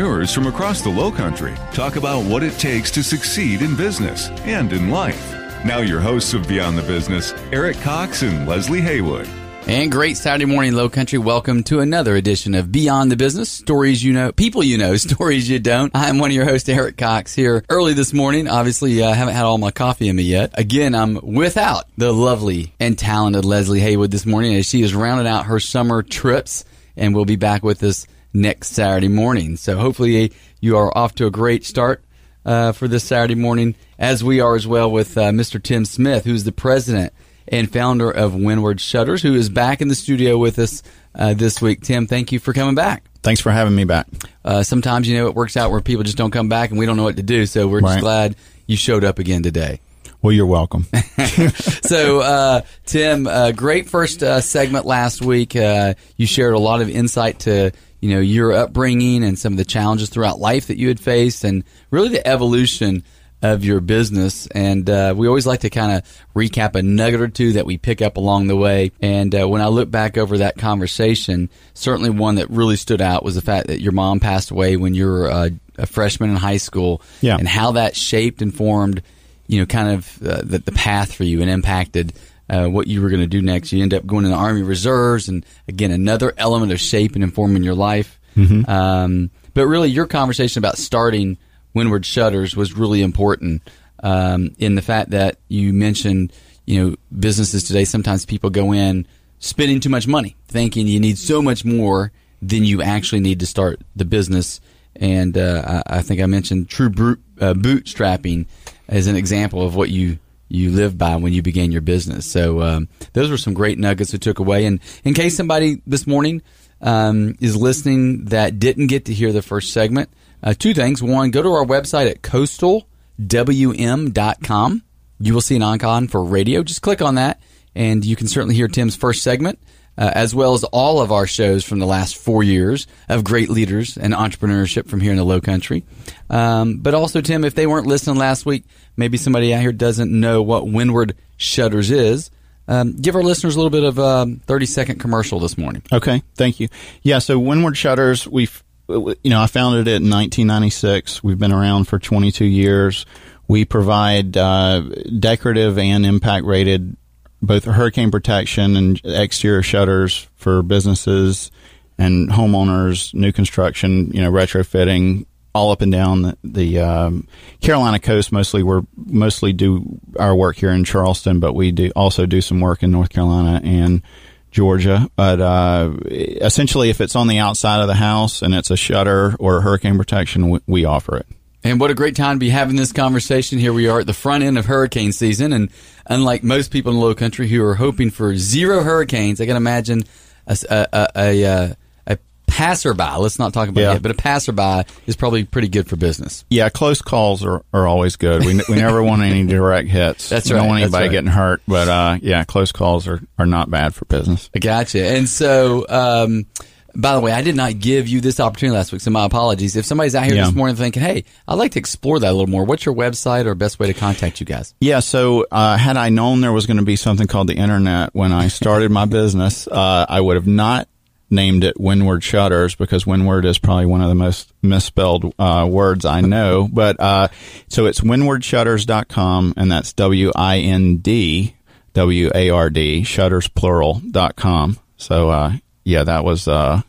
entrepreneurs 0.00 0.32
from 0.32 0.46
across 0.46 0.80
the 0.80 0.88
Low 0.88 1.12
Country 1.12 1.54
talk 1.74 1.96
about 1.96 2.24
what 2.24 2.42
it 2.42 2.58
takes 2.58 2.90
to 2.92 3.02
succeed 3.02 3.60
in 3.60 3.76
business 3.76 4.30
and 4.46 4.72
in 4.72 4.88
life. 4.88 5.34
Now, 5.62 5.80
your 5.80 6.00
hosts 6.00 6.32
of 6.32 6.48
Beyond 6.48 6.78
the 6.78 6.82
Business, 6.82 7.34
Eric 7.52 7.78
Cox 7.82 8.22
and 8.22 8.48
Leslie 8.48 8.80
Haywood. 8.80 9.28
And 9.66 9.92
great 9.92 10.16
Saturday 10.16 10.46
morning, 10.46 10.72
Low 10.72 10.88
Country. 10.88 11.18
Welcome 11.18 11.64
to 11.64 11.80
another 11.80 12.16
edition 12.16 12.54
of 12.54 12.72
Beyond 12.72 13.12
the 13.12 13.16
Business. 13.16 13.50
Stories 13.50 14.02
you 14.02 14.14
know, 14.14 14.32
people 14.32 14.64
you 14.64 14.78
know, 14.78 14.96
stories 14.96 15.50
you 15.50 15.58
don't. 15.58 15.92
I'm 15.94 16.16
one 16.16 16.30
of 16.30 16.34
your 16.34 16.46
hosts, 16.46 16.70
Eric 16.70 16.96
Cox, 16.96 17.34
here 17.34 17.62
early 17.68 17.92
this 17.92 18.14
morning. 18.14 18.48
Obviously, 18.48 19.02
I 19.02 19.10
uh, 19.10 19.14
haven't 19.14 19.34
had 19.34 19.44
all 19.44 19.58
my 19.58 19.70
coffee 19.70 20.08
in 20.08 20.16
me 20.16 20.22
yet. 20.22 20.52
Again, 20.54 20.94
I'm 20.94 21.20
without 21.20 21.84
the 21.98 22.10
lovely 22.10 22.72
and 22.80 22.98
talented 22.98 23.44
Leslie 23.44 23.80
Haywood 23.80 24.10
this 24.10 24.24
morning 24.24 24.54
as 24.54 24.64
she 24.64 24.80
has 24.80 24.94
rounded 24.94 25.26
out 25.26 25.44
her 25.44 25.60
summer 25.60 26.02
trips 26.02 26.64
and 26.96 27.14
will 27.14 27.26
be 27.26 27.36
back 27.36 27.62
with 27.62 27.82
us 27.82 28.06
next 28.32 28.68
Saturday 28.68 29.08
morning. 29.08 29.56
So 29.56 29.76
hopefully 29.76 30.32
you 30.60 30.76
are 30.76 30.96
off 30.96 31.14
to 31.16 31.26
a 31.26 31.30
great 31.30 31.64
start 31.64 32.04
uh, 32.44 32.72
for 32.72 32.88
this 32.88 33.04
Saturday 33.04 33.34
morning, 33.34 33.74
as 33.98 34.24
we 34.24 34.40
are 34.40 34.54
as 34.54 34.66
well 34.66 34.90
with 34.90 35.16
uh, 35.16 35.30
Mr. 35.30 35.62
Tim 35.62 35.84
Smith, 35.84 36.24
who's 36.24 36.44
the 36.44 36.52
president 36.52 37.12
and 37.48 37.70
founder 37.70 38.10
of 38.10 38.34
Windward 38.34 38.80
Shutters, 38.80 39.22
who 39.22 39.34
is 39.34 39.48
back 39.48 39.80
in 39.80 39.88
the 39.88 39.94
studio 39.94 40.38
with 40.38 40.58
us 40.58 40.82
uh, 41.14 41.34
this 41.34 41.60
week. 41.60 41.82
Tim, 41.82 42.06
thank 42.06 42.32
you 42.32 42.38
for 42.38 42.52
coming 42.52 42.74
back. 42.74 43.04
Thanks 43.22 43.40
for 43.40 43.50
having 43.50 43.74
me 43.74 43.84
back. 43.84 44.06
Uh, 44.44 44.62
sometimes, 44.62 45.08
you 45.08 45.16
know, 45.16 45.26
it 45.26 45.34
works 45.34 45.56
out 45.56 45.70
where 45.70 45.80
people 45.80 46.04
just 46.04 46.16
don't 46.16 46.30
come 46.30 46.48
back 46.48 46.70
and 46.70 46.78
we 46.78 46.86
don't 46.86 46.96
know 46.96 47.04
what 47.04 47.16
to 47.16 47.22
do. 47.22 47.44
So 47.46 47.68
we're 47.68 47.80
right. 47.80 47.94
just 47.94 48.00
glad 48.00 48.36
you 48.66 48.76
showed 48.76 49.04
up 49.04 49.18
again 49.18 49.42
today. 49.42 49.80
Well, 50.22 50.32
you're 50.32 50.46
welcome. 50.46 50.84
so, 51.82 52.20
uh, 52.20 52.60
Tim, 52.84 53.26
uh, 53.26 53.52
great 53.52 53.88
first 53.88 54.22
uh, 54.22 54.40
segment 54.40 54.84
last 54.84 55.22
week. 55.22 55.56
Uh, 55.56 55.94
you 56.16 56.26
shared 56.26 56.54
a 56.54 56.58
lot 56.58 56.82
of 56.82 56.90
insight 56.90 57.40
to 57.40 57.72
you 58.00 58.10
know 58.10 58.20
your 58.20 58.52
upbringing 58.52 59.24
and 59.24 59.38
some 59.38 59.52
of 59.52 59.56
the 59.56 59.64
challenges 59.64 60.08
throughout 60.08 60.38
life 60.38 60.66
that 60.68 60.78
you 60.78 60.88
had 60.88 61.00
faced, 61.00 61.44
and 61.44 61.64
really 61.90 62.08
the 62.08 62.26
evolution 62.26 63.04
of 63.42 63.64
your 63.64 63.80
business. 63.80 64.46
And 64.48 64.88
uh, 64.88 65.14
we 65.16 65.26
always 65.26 65.46
like 65.46 65.60
to 65.60 65.70
kind 65.70 65.92
of 65.92 66.26
recap 66.34 66.74
a 66.74 66.82
nugget 66.82 67.20
or 67.20 67.28
two 67.28 67.54
that 67.54 67.66
we 67.66 67.78
pick 67.78 68.02
up 68.02 68.16
along 68.16 68.48
the 68.48 68.56
way. 68.56 68.92
And 69.00 69.34
uh, 69.34 69.48
when 69.48 69.62
I 69.62 69.68
look 69.68 69.90
back 69.90 70.18
over 70.18 70.38
that 70.38 70.58
conversation, 70.58 71.48
certainly 71.74 72.10
one 72.10 72.34
that 72.34 72.50
really 72.50 72.76
stood 72.76 73.00
out 73.00 73.24
was 73.24 73.34
the 73.34 73.40
fact 73.40 73.68
that 73.68 73.80
your 73.80 73.92
mom 73.92 74.20
passed 74.20 74.50
away 74.50 74.76
when 74.76 74.94
you 74.94 75.06
were 75.06 75.30
uh, 75.30 75.50
a 75.78 75.86
freshman 75.86 76.30
in 76.30 76.36
high 76.36 76.58
school, 76.58 77.00
yeah. 77.22 77.36
and 77.38 77.48
how 77.48 77.72
that 77.72 77.96
shaped 77.96 78.42
and 78.42 78.54
formed, 78.54 79.02
you 79.46 79.60
know, 79.60 79.66
kind 79.66 79.88
of 79.88 80.22
uh, 80.22 80.42
the, 80.42 80.58
the 80.58 80.72
path 80.72 81.14
for 81.14 81.24
you 81.24 81.40
and 81.40 81.50
impacted 81.50 82.12
uh, 82.50 82.66
what 82.66 82.88
you 82.88 83.00
were 83.00 83.08
going 83.08 83.20
to 83.20 83.28
do 83.28 83.40
next. 83.40 83.72
You 83.72 83.82
end 83.82 83.94
up 83.94 84.04
going 84.04 84.24
in 84.24 84.32
the 84.32 84.36
Army 84.36 84.62
Reserves, 84.62 85.28
and 85.28 85.46
again, 85.68 85.92
another 85.92 86.34
element 86.36 86.72
of 86.72 86.80
shaping 86.80 87.22
and 87.22 87.32
forming 87.32 87.62
your 87.62 87.76
life. 87.76 88.20
Mm-hmm. 88.36 88.68
Um, 88.68 89.30
but 89.54 89.66
really, 89.66 89.88
your 89.88 90.06
conversation 90.06 90.58
about 90.58 90.76
starting 90.76 91.38
Windward 91.74 92.04
Shutters 92.04 92.56
was 92.56 92.76
really 92.76 93.02
important 93.02 93.62
um, 94.02 94.54
in 94.58 94.74
the 94.74 94.82
fact 94.82 95.10
that 95.10 95.38
you 95.48 95.72
mentioned, 95.72 96.32
you 96.66 96.82
know, 96.82 96.96
businesses 97.16 97.64
today. 97.64 97.84
Sometimes 97.84 98.26
people 98.26 98.50
go 98.50 98.72
in 98.72 99.06
spending 99.38 99.78
too 99.78 99.88
much 99.88 100.08
money, 100.08 100.34
thinking 100.48 100.88
you 100.88 100.98
need 100.98 101.18
so 101.18 101.40
much 101.40 101.64
more 101.64 102.10
than 102.42 102.64
you 102.64 102.82
actually 102.82 103.20
need 103.20 103.40
to 103.40 103.46
start 103.46 103.80
the 103.94 104.04
business. 104.04 104.60
And 104.96 105.38
uh, 105.38 105.82
I, 105.86 105.98
I, 105.98 106.02
think 106.02 106.20
I 106.20 106.26
mentioned 106.26 106.68
true 106.68 106.90
boot, 106.90 107.20
uh, 107.40 107.54
bootstrapping 107.54 108.46
as 108.88 109.06
an 109.06 109.14
example 109.14 109.62
of 109.62 109.76
what 109.76 109.90
you 109.90 110.18
you 110.50 110.70
live 110.70 110.98
by 110.98 111.16
when 111.16 111.32
you 111.32 111.40
began 111.42 111.72
your 111.72 111.80
business. 111.80 112.30
So 112.30 112.60
um, 112.60 112.88
those 113.12 113.30
were 113.30 113.38
some 113.38 113.54
great 113.54 113.78
nuggets 113.78 114.12
we 114.12 114.18
took 114.18 114.40
away. 114.40 114.66
And 114.66 114.80
in 115.04 115.14
case 115.14 115.34
somebody 115.36 115.80
this 115.86 116.06
morning 116.06 116.42
um, 116.80 117.36
is 117.40 117.56
listening 117.56 118.26
that 118.26 118.58
didn't 118.58 118.88
get 118.88 119.06
to 119.06 119.14
hear 119.14 119.32
the 119.32 119.40
first 119.42 119.72
segment, 119.72 120.10
uh, 120.42 120.54
two 120.58 120.74
things. 120.74 121.00
One, 121.02 121.30
go 121.30 121.42
to 121.42 121.50
our 121.50 121.64
website 121.64 122.10
at 122.10 122.22
coastalwm.com. 122.22 124.82
You 125.22 125.34
will 125.34 125.42
see 125.42 125.56
an 125.56 125.62
icon 125.62 126.08
for 126.08 126.24
radio. 126.24 126.62
Just 126.62 126.80
click 126.82 127.02
on 127.02 127.16
that, 127.16 127.42
and 127.74 128.02
you 128.04 128.16
can 128.16 128.26
certainly 128.26 128.54
hear 128.54 128.68
Tim's 128.68 128.96
first 128.96 129.22
segment 129.22 129.58
uh, 130.00 130.10
as 130.14 130.34
well 130.34 130.54
as 130.54 130.64
all 130.64 131.00
of 131.00 131.12
our 131.12 131.26
shows 131.26 131.62
from 131.62 131.78
the 131.78 131.86
last 131.86 132.16
four 132.16 132.42
years 132.42 132.86
of 133.10 133.22
great 133.22 133.50
leaders 133.50 133.98
and 133.98 134.14
entrepreneurship 134.14 134.88
from 134.88 135.00
here 135.00 135.10
in 135.10 135.18
the 135.18 135.24
Low 135.24 135.42
Country. 135.42 135.84
Um, 136.30 136.78
but 136.78 136.94
also, 136.94 137.20
Tim, 137.20 137.44
if 137.44 137.54
they 137.54 137.66
weren't 137.66 137.86
listening 137.86 138.16
last 138.16 138.46
week, 138.46 138.64
maybe 138.96 139.18
somebody 139.18 139.52
out 139.52 139.60
here 139.60 139.72
doesn't 139.72 140.10
know 140.10 140.40
what 140.40 140.66
Windward 140.66 141.14
Shutters 141.36 141.90
is. 141.90 142.30
Um, 142.66 142.96
give 142.96 143.14
our 143.14 143.22
listeners 143.22 143.56
a 143.56 143.58
little 143.58 143.70
bit 143.70 143.84
of 143.84 143.98
a 143.98 144.02
um, 144.02 144.36
30 144.46 144.66
second 144.66 145.00
commercial 145.00 145.38
this 145.38 145.58
morning. 145.58 145.82
Okay, 145.92 146.22
thank 146.34 146.60
you. 146.60 146.68
Yeah, 147.02 147.18
so 147.18 147.38
Windward 147.38 147.76
Shutters, 147.76 148.26
we've 148.26 148.62
you 148.88 149.30
know, 149.30 149.40
I 149.40 149.46
founded 149.46 149.86
it 149.86 150.02
in 150.02 150.10
1996. 150.10 151.22
We've 151.22 151.38
been 151.38 151.52
around 151.52 151.84
for 151.84 152.00
22 152.00 152.44
years. 152.44 153.06
We 153.46 153.64
provide 153.64 154.36
uh, 154.36 154.80
decorative 154.80 155.78
and 155.78 156.04
impact 156.04 156.44
rated 156.44 156.96
both 157.42 157.64
hurricane 157.64 158.10
protection 158.10 158.76
and 158.76 159.00
exterior 159.04 159.62
shutters 159.62 160.28
for 160.36 160.62
businesses 160.62 161.50
and 161.98 162.30
homeowners, 162.30 163.12
new 163.14 163.32
construction, 163.32 164.10
you 164.12 164.22
know, 164.22 164.30
retrofitting, 164.30 165.26
all 165.54 165.72
up 165.72 165.82
and 165.82 165.92
down 165.92 166.22
the, 166.22 166.38
the 166.44 166.78
um, 166.78 167.26
Carolina 167.60 167.98
coast. 167.98 168.32
Mostly, 168.32 168.62
we're 168.62 168.82
mostly 168.96 169.52
do 169.52 170.00
our 170.18 170.34
work 170.34 170.56
here 170.56 170.70
in 170.70 170.84
Charleston, 170.84 171.40
but 171.40 171.54
we 171.54 171.72
do 171.72 171.90
also 171.96 172.26
do 172.26 172.40
some 172.40 172.60
work 172.60 172.82
in 172.82 172.90
North 172.90 173.10
Carolina 173.10 173.60
and 173.64 174.02
Georgia. 174.50 175.10
But 175.16 175.40
uh, 175.40 175.94
essentially, 176.06 176.90
if 176.90 177.00
it's 177.00 177.16
on 177.16 177.26
the 177.26 177.38
outside 177.38 177.80
of 177.80 177.88
the 177.88 177.94
house 177.94 178.42
and 178.42 178.54
it's 178.54 178.70
a 178.70 178.76
shutter 178.76 179.34
or 179.38 179.60
hurricane 179.60 179.96
protection, 179.96 180.50
we, 180.50 180.60
we 180.66 180.84
offer 180.84 181.16
it. 181.16 181.26
And 181.62 181.78
what 181.78 181.90
a 181.90 181.94
great 181.94 182.16
time 182.16 182.36
to 182.36 182.40
be 182.40 182.48
having 182.48 182.76
this 182.76 182.92
conversation. 182.92 183.58
Here 183.58 183.72
we 183.72 183.88
are 183.88 184.00
at 184.00 184.06
the 184.06 184.14
front 184.14 184.44
end 184.44 184.56
of 184.56 184.66
hurricane 184.66 185.12
season. 185.12 185.52
And 185.52 185.70
unlike 186.06 186.42
most 186.42 186.70
people 186.70 186.92
in 186.92 186.98
the 186.98 187.04
low 187.04 187.14
country 187.14 187.48
who 187.48 187.62
are 187.64 187.74
hoping 187.74 188.10
for 188.10 188.34
zero 188.36 188.82
hurricanes, 188.82 189.40
I 189.40 189.46
can 189.46 189.56
imagine 189.56 190.04
a, 190.46 190.56
a, 190.70 190.86
a, 190.92 191.08
a, 191.16 191.76
a 192.06 192.18
passerby, 192.46 193.18
let's 193.18 193.38
not 193.38 193.52
talk 193.52 193.68
about 193.68 193.80
yeah. 193.80 193.94
it, 193.94 194.02
but 194.02 194.10
a 194.10 194.14
passerby 194.14 194.84
is 195.06 195.16
probably 195.16 195.44
pretty 195.44 195.68
good 195.68 195.86
for 195.86 195.96
business. 195.96 196.46
Yeah, 196.48 196.70
close 196.70 197.02
calls 197.02 197.44
are, 197.44 197.62
are 197.74 197.86
always 197.86 198.16
good. 198.16 198.44
We, 198.44 198.60
we 198.68 198.76
never 198.76 199.02
want 199.02 199.20
any 199.22 199.46
direct 199.46 199.88
hits. 199.88 200.30
That's 200.30 200.48
we 200.48 200.54
right. 200.54 200.60
don't 200.60 200.68
want 200.68 200.82
anybody 200.82 201.04
right. 201.04 201.12
getting 201.12 201.30
hurt. 201.30 201.60
But 201.68 201.88
uh, 201.88 202.18
yeah, 202.22 202.44
close 202.44 202.72
calls 202.72 203.06
are, 203.06 203.20
are 203.38 203.46
not 203.46 203.70
bad 203.70 203.94
for 203.94 204.06
business. 204.06 204.48
I 204.54 204.60
gotcha. 204.60 205.06
And 205.06 205.28
so, 205.28 205.84
um, 205.88 206.46
by 206.94 207.14
the 207.14 207.20
way, 207.20 207.32
I 207.32 207.42
did 207.42 207.56
not 207.56 207.78
give 207.78 208.08
you 208.08 208.20
this 208.20 208.40
opportunity 208.40 208.76
last 208.76 208.92
week, 208.92 209.00
so 209.00 209.10
my 209.10 209.24
apologies. 209.24 209.76
If 209.76 209.84
somebody's 209.84 210.14
out 210.14 210.24
here 210.24 210.34
yeah. 210.34 210.46
this 210.46 210.54
morning 210.54 210.76
thinking, 210.76 211.02
"Hey, 211.02 211.24
I'd 211.46 211.54
like 211.54 211.72
to 211.72 211.78
explore 211.78 212.18
that 212.18 212.28
a 212.28 212.32
little 212.32 212.46
more," 212.46 212.64
what's 212.64 212.84
your 212.84 212.94
website 212.94 213.46
or 213.46 213.54
best 213.54 213.78
way 213.78 213.86
to 213.86 213.94
contact 213.94 214.40
you 214.40 214.46
guys? 214.46 214.74
Yeah, 214.80 215.00
so 215.00 215.46
uh, 215.50 215.76
had 215.76 215.96
I 215.96 216.08
known 216.08 216.40
there 216.40 216.52
was 216.52 216.66
going 216.66 216.78
to 216.78 216.84
be 216.84 216.96
something 216.96 217.26
called 217.26 217.48
the 217.48 217.56
internet 217.56 218.14
when 218.14 218.32
I 218.32 218.48
started 218.48 218.90
my 218.90 219.04
business, 219.06 219.66
uh, 219.66 220.06
I 220.08 220.20
would 220.20 220.36
have 220.36 220.46
not 220.46 220.88
named 221.30 221.64
it 221.64 221.78
Windward 221.80 222.22
Shutters 222.24 222.74
because 222.74 223.06
Windward 223.06 223.44
is 223.44 223.58
probably 223.58 223.86
one 223.86 224.02
of 224.02 224.08
the 224.08 224.14
most 224.14 224.52
misspelled 224.62 225.32
uh, 225.38 225.66
words 225.70 226.04
I 226.04 226.20
know. 226.20 226.68
But 226.70 227.00
uh, 227.00 227.28
so 227.68 227.86
it's 227.86 228.00
windwardshutters.com, 228.00 229.54
and 229.56 229.70
that's 229.70 229.92
W 229.94 230.32
I 230.34 230.58
N 230.58 230.96
D 230.96 231.54
W 231.94 232.30
A 232.34 232.50
R 232.50 232.70
D 232.70 233.04
shutters 233.04 233.48
plural 233.48 234.00
dot 234.10 234.36
com. 234.36 234.78
So 234.96 235.30
uh, 235.30 235.52
yeah, 235.84 236.04
that 236.04 236.24
was 236.24 236.48
uh, 236.48 236.82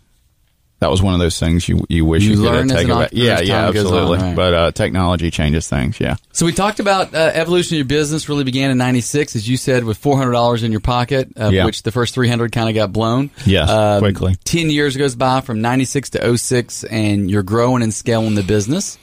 that 0.82 0.90
was 0.90 1.02
one 1.02 1.14
of 1.14 1.20
those 1.20 1.40
things 1.40 1.70
you 1.70 1.86
you 1.90 2.04
wish 2.06 2.24
you, 2.24 2.32
you 2.32 2.42
could 2.42 2.68
take 2.68 2.88
it 2.88 2.90
back. 2.90 3.12
Yeah, 3.14 3.40
yeah, 3.40 3.68
absolutely. 3.68 4.18
On, 4.18 4.24
right. 4.26 4.36
But 4.36 4.54
uh, 4.54 4.72
technology 4.72 5.30
changes 5.30 5.70
things. 5.70 6.00
Yeah. 6.00 6.16
So 6.32 6.44
we 6.44 6.54
talked 6.54 6.80
about 6.80 7.14
uh, 7.14 7.32
evolution 7.34 7.76
of 7.76 7.78
your 7.78 7.86
business. 7.86 8.28
Really 8.28 8.44
began 8.44 8.72
in 8.72 8.80
'96, 8.80 9.36
as 9.36 9.48
you 9.48 9.58
said, 9.58 9.84
with 9.84 10.00
four 10.00 10.18
hundred 10.18 10.32
dollars 10.32 10.64
in 10.64 10.72
your 10.72 10.82
pocket, 10.82 11.30
of 11.36 11.54
yeah. 11.54 11.66
which 11.66 11.84
the 11.84 11.92
first 11.92 12.16
three 12.16 12.28
hundred 12.28 12.52
kind 12.52 12.68
of 12.68 12.74
got 12.74 12.92
blown. 12.92 13.30
Yes, 13.46 13.70
um, 13.70 14.02
quickly. 14.02 14.36
Ten 14.44 14.72
years 14.72 14.98
goes 14.98 15.16
by 15.16 15.42
from 15.42 15.62
'96 15.62 16.10
to 16.12 16.38
06, 16.38 16.84
and 16.86 17.30
you're 17.30 17.44
growing 17.44 17.84
and 17.84 17.94
scaling 17.94 18.34
the 18.34 18.44
business. 18.44 18.98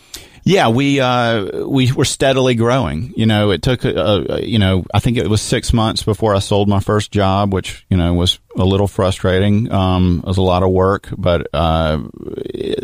Yeah, 0.48 0.68
we 0.68 0.98
uh, 0.98 1.66
we 1.66 1.92
were 1.92 2.06
steadily 2.06 2.54
growing. 2.54 3.12
You 3.14 3.26
know, 3.26 3.50
it 3.50 3.60
took 3.60 3.84
uh, 3.84 3.90
uh, 3.90 4.40
you 4.42 4.58
know 4.58 4.86
I 4.94 4.98
think 4.98 5.18
it 5.18 5.28
was 5.28 5.42
six 5.42 5.74
months 5.74 6.02
before 6.02 6.34
I 6.34 6.38
sold 6.38 6.70
my 6.70 6.80
first 6.80 7.12
job, 7.12 7.52
which 7.52 7.84
you 7.90 7.98
know 7.98 8.14
was 8.14 8.38
a 8.56 8.64
little 8.64 8.88
frustrating. 8.88 9.70
Um, 9.70 10.22
it 10.24 10.26
was 10.26 10.38
a 10.38 10.42
lot 10.42 10.62
of 10.62 10.70
work, 10.70 11.10
but 11.18 11.48
uh, 11.52 12.00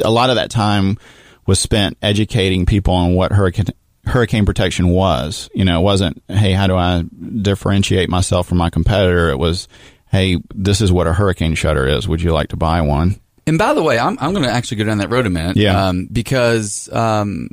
a 0.04 0.10
lot 0.10 0.28
of 0.28 0.36
that 0.36 0.50
time 0.50 0.98
was 1.46 1.58
spent 1.58 1.96
educating 2.02 2.66
people 2.66 2.92
on 2.92 3.14
what 3.14 3.32
hurricane 3.32 3.68
hurricane 4.04 4.44
protection 4.44 4.90
was. 4.90 5.48
You 5.54 5.64
know, 5.64 5.80
it 5.80 5.84
wasn't, 5.84 6.22
hey, 6.28 6.52
how 6.52 6.66
do 6.66 6.76
I 6.76 7.02
differentiate 7.40 8.10
myself 8.10 8.46
from 8.46 8.58
my 8.58 8.68
competitor? 8.68 9.30
It 9.30 9.38
was, 9.38 9.68
hey, 10.10 10.36
this 10.54 10.82
is 10.82 10.92
what 10.92 11.06
a 11.06 11.14
hurricane 11.14 11.54
shutter 11.54 11.86
is. 11.86 12.06
Would 12.06 12.20
you 12.20 12.34
like 12.34 12.48
to 12.48 12.56
buy 12.56 12.82
one? 12.82 13.20
And 13.46 13.58
by 13.58 13.74
the 13.74 13.82
way, 13.82 13.98
I'm, 13.98 14.16
I'm 14.20 14.32
going 14.32 14.44
to 14.44 14.50
actually 14.50 14.78
go 14.78 14.84
down 14.84 14.98
that 14.98 15.10
road 15.10 15.26
a 15.26 15.30
minute. 15.30 15.56
Yeah. 15.56 15.88
Um, 15.88 16.06
because 16.06 16.88
um, 16.92 17.50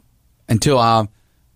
until 0.48 0.80
I 0.80 1.08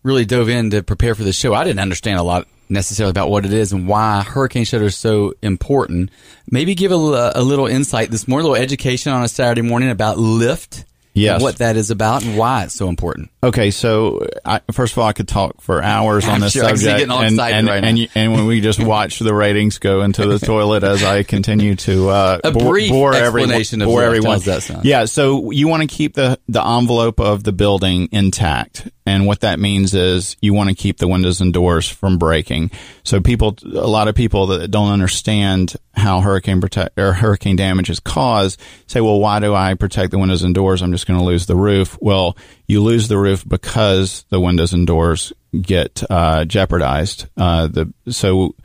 really 0.04 0.26
dove 0.26 0.50
in 0.50 0.72
to 0.72 0.84
prepare 0.84 1.16
for 1.16 1.24
the 1.24 1.34
show, 1.34 1.54
I 1.54 1.64
didn't 1.64 1.80
understand 1.80 2.20
a 2.20 2.24
lot 2.24 2.48
necessarily 2.70 3.12
about 3.12 3.30
what 3.30 3.46
it 3.46 3.54
is 3.54 3.72
and 3.72 3.88
why 3.88 4.22
hurricane 4.24 4.66
shutter 4.66 4.86
is 4.86 4.96
so 4.96 5.34
important. 5.42 6.10
Maybe 6.50 6.76
give 6.76 6.92
a, 6.92 7.32
a 7.36 7.42
little 7.42 7.68
insight 7.68 8.12
this 8.12 8.28
morning, 8.28 8.48
a 8.48 8.52
little 8.52 8.64
education 8.64 9.14
on 9.14 9.24
a 9.24 9.28
Saturday 9.28 9.62
morning 9.62 9.90
about 9.90 10.18
lift. 10.18 10.86
Yes. 11.16 11.42
What 11.42 11.58
that 11.58 11.78
is 11.78 11.92
about 11.92 12.26
and 12.26 12.38
why 12.38 12.66
it's 12.66 12.74
so 12.74 12.90
important. 12.90 13.32
Okay, 13.42 13.72
so 13.72 14.28
I, 14.44 14.60
first 14.72 14.94
of 14.94 15.00
all, 15.00 15.08
I 15.08 15.14
could 15.14 15.30
talk 15.30 15.62
for 15.62 15.82
hours 15.82 16.28
on 16.28 16.42
this 16.42 16.52
sure. 16.52 16.64
Subject, 16.64 17.10
and 17.10 17.40
and, 17.40 17.68
right 17.68 17.84
and, 17.84 18.10
and 18.14 18.34
when 18.34 18.46
we 18.46 18.60
just 18.60 18.80
watch 18.84 19.20
the 19.20 19.34
ratings 19.34 19.80
go 19.80 20.02
into 20.02 20.26
the 20.28 20.40
toilet 20.46 20.84
as 20.84 21.04
I 21.04 21.24
continue 21.24 21.76
to 21.78 22.10
uh, 22.10 22.40
A 22.44 22.52
bore, 22.52 22.74
brief 22.74 22.92
bore 22.92 23.14
everyone, 23.14 23.52
explanation 23.52 23.82
of 23.82 23.88
bore 23.88 24.04
everyone. 24.04 24.32
How's 24.32 24.46
that 24.46 24.64
sound? 24.64 24.84
Yeah, 24.84 25.06
so 25.06 25.52
you 25.52 25.70
want 25.70 25.82
to 25.82 25.88
keep 25.88 26.16
the 26.16 26.38
the 26.50 26.66
envelope 26.66 27.22
of 27.22 27.44
the 27.44 27.54
building 27.54 28.10
intact, 28.12 28.90
and 29.06 29.28
what 29.28 29.42
that 29.42 29.60
means 29.60 29.94
is 29.94 30.36
you 30.42 30.54
want 30.54 30.70
to 30.70 30.76
keep 30.76 30.98
the 30.98 31.08
windows 31.08 31.40
and 31.40 31.54
doors 31.54 31.88
from 31.88 32.18
breaking. 32.18 32.72
So 33.04 33.22
people, 33.22 33.56
a 33.64 33.88
lot 33.88 34.08
of 34.08 34.16
people 34.16 34.48
that 34.48 34.70
don't 34.72 34.92
understand 34.92 35.76
how 35.94 36.22
hurricane 36.22 36.60
protect 36.60 36.98
or 36.98 37.14
hurricane 37.14 37.56
damage 37.56 37.90
is 37.90 38.00
caused 38.00 38.60
say, 38.88 39.02
well, 39.02 39.20
why 39.20 39.40
do 39.40 39.54
I 39.54 39.76
protect 39.76 40.12
the 40.12 40.18
windows 40.18 40.44
and 40.44 40.56
doors? 40.56 40.82
I'm 40.82 40.92
just 40.92 41.06
going 41.06 41.20
to 41.20 41.26
lose 41.26 41.46
the 41.46 41.56
roof. 41.56 41.98
Well, 42.02 42.36
you 42.68 42.82
lose 42.82 43.08
the 43.08 43.18
roof 43.18 43.48
because 43.48 44.26
the 44.30 44.40
windows 44.40 44.74
and 44.74 44.88
doors 44.88 45.32
get 45.62 46.04
uh, 46.10 46.46
jeopardized. 46.46 47.28
Uh, 47.38 47.68
the 47.68 47.94
so 48.10 48.56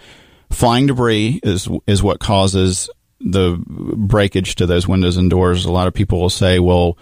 flying 0.51 0.87
debris 0.87 1.41
is 1.43 1.69
is 1.87 2.03
what 2.03 2.19
causes 2.19 2.89
the 3.21 3.63
breakage 3.67 4.55
to 4.57 4.67
those 4.67 4.89
windows 4.89 5.17
and 5.17 5.29
doors. 5.29 5.67
A 5.67 5.73
lot 5.73 5.87
of 5.87 5.95
people 5.95 6.21
will 6.21 6.31
say, 6.31 6.59
well, 6.59 6.97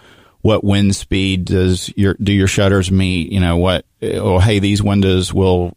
what 0.49 0.65
wind 0.65 0.97
speed 0.97 1.45
does 1.45 1.93
your 1.95 2.15
do 2.15 2.33
your 2.33 2.47
shutters 2.47 2.91
meet? 2.91 3.31
You 3.31 3.39
know 3.41 3.59
what? 3.59 3.85
Oh, 4.03 4.39
hey, 4.39 4.61
these 4.61 4.83
windows 4.83 5.33
will 5.35 5.77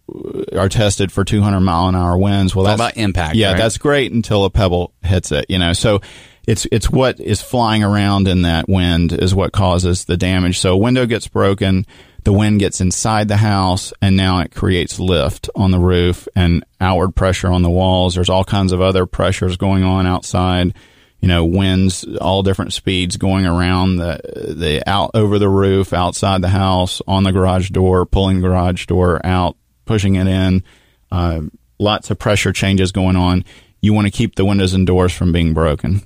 are 0.55 0.69
tested 0.69 1.11
for 1.11 1.25
200 1.25 1.59
mile 1.59 1.89
an 1.89 1.95
hour 1.95 2.17
winds. 2.17 2.55
Well, 2.55 2.65
It's 2.65 2.77
that's 2.79 2.93
about 2.93 3.03
impact, 3.03 3.35
Yeah, 3.35 3.49
right? 3.49 3.57
that's 3.57 3.77
great 3.77 4.13
until 4.13 4.45
a 4.45 4.49
pebble 4.49 4.93
hits 5.03 5.33
it. 5.33 5.47
You 5.49 5.59
know, 5.59 5.73
so 5.73 5.99
it's 6.47 6.65
it's 6.71 6.89
what 6.89 7.19
is 7.19 7.41
flying 7.41 7.83
around 7.83 8.29
in 8.29 8.43
that 8.43 8.69
wind 8.69 9.11
is 9.11 9.35
what 9.35 9.51
causes 9.51 10.05
the 10.05 10.15
damage. 10.15 10.59
So 10.59 10.71
a 10.73 10.77
window 10.77 11.05
gets 11.05 11.27
broken, 11.27 11.85
the 12.23 12.31
wind 12.31 12.59
gets 12.61 12.79
inside 12.79 13.27
the 13.27 13.35
house, 13.37 13.91
and 14.01 14.15
now 14.15 14.39
it 14.39 14.55
creates 14.55 14.99
lift 15.01 15.49
on 15.53 15.71
the 15.71 15.79
roof 15.79 16.29
and 16.33 16.63
outward 16.79 17.13
pressure 17.13 17.51
on 17.51 17.61
the 17.61 17.69
walls. 17.69 18.15
There's 18.15 18.29
all 18.29 18.45
kinds 18.45 18.71
of 18.71 18.79
other 18.79 19.05
pressures 19.05 19.57
going 19.57 19.83
on 19.83 20.07
outside. 20.07 20.73
You 21.21 21.27
know, 21.27 21.45
winds 21.45 22.03
all 22.19 22.41
different 22.41 22.73
speeds 22.73 23.17
going 23.17 23.45
around 23.45 23.97
the 23.97 24.19
the 24.57 24.83
out 24.89 25.11
over 25.13 25.37
the 25.37 25.49
roof, 25.49 25.93
outside 25.93 26.41
the 26.41 26.49
house, 26.49 26.99
on 27.07 27.23
the 27.23 27.31
garage 27.31 27.69
door, 27.69 28.07
pulling 28.07 28.41
the 28.41 28.47
garage 28.47 28.87
door 28.87 29.21
out, 29.23 29.55
pushing 29.85 30.15
it 30.15 30.25
in. 30.27 30.63
Uh, 31.11 31.41
lots 31.77 32.09
of 32.09 32.17
pressure 32.17 32.51
changes 32.51 32.91
going 32.91 33.15
on. 33.15 33.45
You 33.81 33.93
want 33.93 34.07
to 34.07 34.11
keep 34.11 34.33
the 34.35 34.45
windows 34.45 34.73
and 34.73 34.87
doors 34.87 35.13
from 35.13 35.31
being 35.31 35.53
broken. 35.53 36.01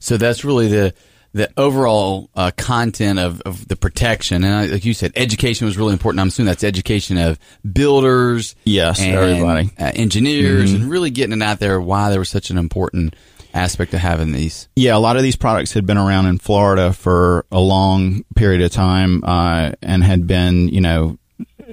So 0.00 0.16
that's 0.16 0.44
really 0.44 0.66
the 0.68 0.94
the 1.34 1.50
overall 1.56 2.30
uh, 2.34 2.50
content 2.56 3.18
of, 3.18 3.40
of 3.42 3.68
the 3.68 3.76
protection. 3.76 4.42
And 4.44 4.54
I, 4.54 4.66
like 4.66 4.84
you 4.84 4.94
said, 4.94 5.12
education 5.14 5.66
was 5.66 5.76
really 5.76 5.92
important. 5.92 6.20
I'm 6.20 6.28
assuming 6.28 6.46
that's 6.48 6.64
education 6.64 7.16
of 7.18 7.38
builders, 7.70 8.56
Yes, 8.64 9.00
and, 9.00 9.14
everybody. 9.14 9.70
uh, 9.78 9.92
engineers, 9.94 10.72
and 10.72 10.90
really 10.90 11.10
getting 11.10 11.40
it 11.40 11.44
out 11.44 11.58
there 11.60 11.80
why 11.80 12.10
there 12.10 12.18
was 12.18 12.30
such 12.30 12.50
an 12.50 12.58
important 12.58 13.14
aspect 13.54 13.94
of 13.94 14.00
having 14.00 14.32
these. 14.32 14.68
Yeah, 14.76 14.96
a 14.96 14.98
lot 14.98 15.16
of 15.16 15.22
these 15.22 15.36
products 15.36 15.72
had 15.72 15.86
been 15.86 15.98
around 15.98 16.26
in 16.26 16.38
Florida 16.38 16.92
for 16.92 17.46
a 17.50 17.60
long 17.60 18.24
period 18.36 18.62
of 18.62 18.70
time 18.70 19.22
uh, 19.24 19.72
and 19.82 20.04
had 20.04 20.26
been, 20.26 20.68
you 20.68 20.80
know, 20.80 21.18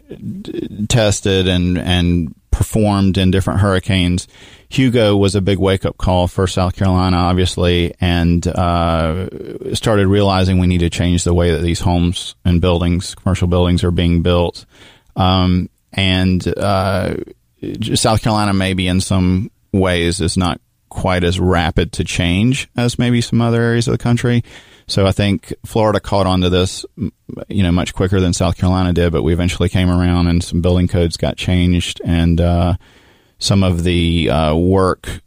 d- 0.09 0.85
tested 0.87 1.47
and 1.47 1.77
and 1.77 2.35
performed 2.51 3.17
in 3.17 3.31
different 3.31 3.59
hurricanes. 3.59 4.27
Hugo 4.69 5.15
was 5.15 5.35
a 5.35 5.41
big 5.41 5.59
wake 5.59 5.85
up 5.85 5.97
call 5.97 6.27
for 6.27 6.47
South 6.47 6.75
Carolina, 6.75 7.17
obviously, 7.17 7.93
and 7.99 8.45
uh, 8.47 9.75
started 9.75 10.07
realizing 10.07 10.57
we 10.57 10.67
need 10.67 10.79
to 10.79 10.89
change 10.89 11.23
the 11.23 11.33
way 11.33 11.51
that 11.51 11.61
these 11.61 11.81
homes 11.81 12.35
and 12.45 12.61
buildings, 12.61 13.13
commercial 13.13 13.47
buildings, 13.47 13.83
are 13.83 13.91
being 13.91 14.21
built. 14.21 14.65
Um, 15.15 15.69
and 15.93 16.45
uh, 16.57 17.15
South 17.93 18.21
Carolina, 18.21 18.53
maybe 18.53 18.87
in 18.87 19.01
some 19.01 19.51
ways, 19.71 20.21
is 20.21 20.37
not 20.37 20.59
quite 20.95 21.25
as 21.25 21.39
rapid 21.39 21.91
to 21.91 22.03
change 22.05 22.69
as 22.77 22.97
maybe 22.97 23.19
some 23.19 23.41
other 23.41 23.61
areas 23.61 23.87
of 23.87 23.91
the 23.91 23.97
country. 23.97 24.43
So 24.87 25.05
I 25.05 25.11
think 25.11 25.53
Florida 25.65 25.99
caught 25.99 26.25
on 26.25 26.41
to 26.41 26.49
this, 26.49 26.85
you 27.49 27.63
know, 27.63 27.71
much 27.71 27.93
quicker 27.93 28.21
than 28.21 28.33
South 28.33 28.57
Carolina 28.57 28.93
did, 28.93 29.11
but 29.11 29.23
we 29.23 29.33
eventually 29.33 29.67
came 29.67 29.89
around 29.89 30.27
and 30.27 30.43
some 30.43 30.61
building 30.61 30.87
codes 30.87 31.17
got 31.17 31.37
changed 31.37 32.01
and, 32.05 32.39
uh, 32.39 32.75
some 33.39 33.63
of 33.63 33.83
the, 33.83 34.29
uh, 34.29 34.55
work, 34.55 35.21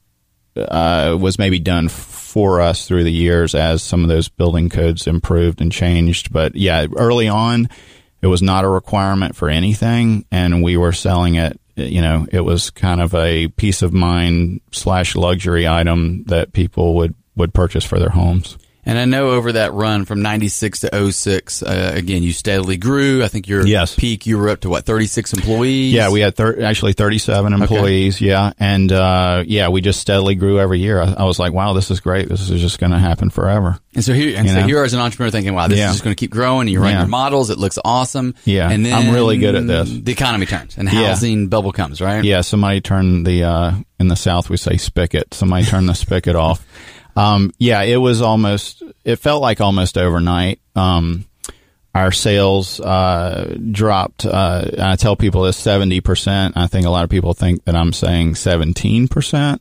uh, 0.56 1.16
was 1.20 1.38
maybe 1.38 1.58
done 1.58 1.88
for 1.88 2.60
us 2.60 2.88
through 2.88 3.04
the 3.04 3.12
years 3.12 3.54
as 3.54 3.82
some 3.82 4.02
of 4.02 4.08
those 4.08 4.28
building 4.28 4.70
codes 4.70 5.06
improved 5.06 5.60
and 5.60 5.70
changed. 5.70 6.32
But 6.32 6.56
yeah, 6.56 6.86
early 6.96 7.28
on, 7.28 7.68
it 8.22 8.26
was 8.26 8.40
not 8.42 8.64
a 8.64 8.68
requirement 8.68 9.36
for 9.36 9.50
anything 9.50 10.24
and 10.30 10.62
we 10.62 10.76
were 10.76 10.92
selling 10.92 11.34
it 11.34 11.60
you 11.78 12.00
know 12.00 12.26
it 12.30 12.40
was 12.40 12.70
kind 12.70 13.00
of 13.00 13.14
a 13.14 13.48
peace 13.48 13.82
of 13.82 13.92
mind 13.92 14.60
slash 14.72 15.14
luxury 15.16 15.66
item 15.66 16.24
that 16.24 16.52
people 16.52 16.94
would 16.96 17.14
would 17.36 17.54
purchase 17.54 17.84
for 17.84 17.98
their 17.98 18.08
homes 18.10 18.58
And 18.88 18.98
I 18.98 19.04
know 19.04 19.30
over 19.30 19.52
that 19.52 19.72
run 19.74 20.04
from 20.06 20.22
96 20.22 20.80
to 20.80 21.12
06, 21.12 21.62
uh, 21.62 21.92
again, 21.94 22.22
you 22.22 22.32
steadily 22.32 22.76
grew. 22.78 23.22
I 23.22 23.28
think 23.28 23.46
your 23.46 23.66
Yes. 23.66 23.94
peak, 23.94 24.26
you 24.26 24.38
were 24.38 24.48
up 24.48 24.60
to 24.62 24.70
what, 24.70 24.84
36 24.86 25.34
employees? 25.34 25.92
yeah 25.92 26.10
we 26.10 26.20
had 26.20 26.34
thir- 26.34 26.62
actually 26.62 26.94
37 26.94 27.52
employees 27.52 28.20
yeah 28.20 28.52
and 28.58 28.90
uh, 28.90 29.44
yeah 29.46 29.68
we 29.68 29.80
just 29.82 30.00
steadily 30.00 30.34
grew 30.34 30.58
every 30.58 30.78
year 30.80 31.00
I, 31.02 31.12
I 31.18 31.24
was 31.24 31.38
like 31.38 31.52
wow 31.52 31.72
this 31.74 31.90
is 31.90 32.00
great 32.00 32.28
this 32.28 32.48
is 32.50 32.60
just 32.60 32.78
going 32.78 32.92
to 32.92 32.98
happen 32.98 33.28
forever 33.30 33.78
And 33.94 34.02
so 34.04 34.12
here, 34.14 34.36
and 34.38 34.48
so 34.48 34.54
know? 34.60 34.66
here 34.66 34.82
as 34.84 34.94
an 34.94 35.00
entrepreneur 35.00 35.30
thinking, 35.30 35.54
wow, 35.54 35.68
this 35.68 35.78
Yeah. 35.78 35.86
is 35.90 35.92
just 35.96 36.04
going 36.04 36.14
to 36.16 36.18
keep 36.20 36.30
growing. 36.30 36.68
You 36.68 36.80
run 36.80 36.92
Yeah. 36.92 36.98
your 37.00 37.08
models. 37.08 37.50
It 37.50 37.58
looks 37.58 37.78
awesome. 37.84 38.34
Yeah. 38.44 38.70
And 38.70 38.86
then 38.86 38.92
I'm 38.94 39.12
really 39.14 39.36
good 39.38 39.54
at 39.54 39.66
this. 39.66 39.90
The 39.90 40.12
economy 40.12 40.46
turns 40.46 40.76
and 40.78 40.90
Yeah. 40.90 41.08
housing 41.08 41.48
bubble 41.48 41.72
comes, 41.72 42.00
right? 42.00 42.22
Yeah, 42.24 42.40
somebody 42.42 42.80
turned 42.80 43.26
the 43.26 43.44
uh, 43.44 43.72
in 44.00 44.08
the 44.08 44.16
South 44.16 44.48
we 44.50 44.56
say 44.56 44.76
spigot. 44.76 45.34
Somebody 45.34 45.64
turned 45.66 45.88
the 45.88 45.94
spigot 45.94 46.36
off. 46.36 46.64
Um, 47.18 47.52
yeah, 47.58 47.82
it 47.82 47.96
was 47.96 48.22
almost. 48.22 48.80
It 49.04 49.16
felt 49.16 49.42
like 49.42 49.60
almost 49.60 49.98
overnight. 49.98 50.60
Um, 50.76 51.24
our 51.92 52.12
sales 52.12 52.78
uh, 52.78 53.56
dropped. 53.72 54.24
Uh, 54.24 54.70
I 54.78 54.94
tell 54.94 55.16
people 55.16 55.42
this 55.42 55.56
seventy 55.56 56.00
percent. 56.00 56.56
I 56.56 56.68
think 56.68 56.86
a 56.86 56.90
lot 56.90 57.02
of 57.02 57.10
people 57.10 57.34
think 57.34 57.64
that 57.64 57.74
I'm 57.74 57.92
saying 57.92 58.36
seventeen 58.36 59.08
percent, 59.08 59.60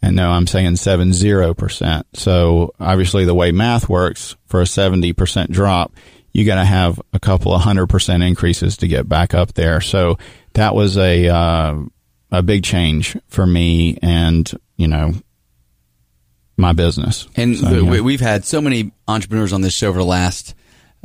and 0.00 0.14
no, 0.14 0.30
I'm 0.30 0.46
saying 0.46 0.76
seven 0.76 1.12
zero 1.12 1.54
percent. 1.54 2.06
So 2.14 2.72
obviously, 2.78 3.24
the 3.24 3.34
way 3.34 3.50
math 3.50 3.88
works 3.88 4.36
for 4.46 4.60
a 4.60 4.66
seventy 4.66 5.12
percent 5.12 5.50
drop, 5.50 5.92
you 6.30 6.44
got 6.44 6.54
to 6.54 6.64
have 6.64 7.02
a 7.12 7.18
couple 7.18 7.52
of 7.52 7.62
hundred 7.62 7.88
percent 7.88 8.22
increases 8.22 8.76
to 8.76 8.86
get 8.86 9.08
back 9.08 9.34
up 9.34 9.54
there. 9.54 9.80
So 9.80 10.18
that 10.52 10.76
was 10.76 10.96
a 10.96 11.26
uh, 11.26 11.80
a 12.30 12.42
big 12.44 12.62
change 12.62 13.16
for 13.26 13.44
me, 13.44 13.98
and 14.02 14.48
you 14.76 14.86
know, 14.86 15.14
my 16.56 16.72
business. 16.72 17.26
And 17.36 17.56
So, 17.56 17.70
yeah. 17.70 17.90
we, 17.90 18.00
we've 18.00 18.20
had 18.20 18.44
so 18.44 18.60
many 18.60 18.92
entrepreneurs 19.08 19.52
on 19.52 19.60
this 19.62 19.72
show 19.72 19.88
over 19.88 19.98
the 19.98 20.04
last 20.04 20.54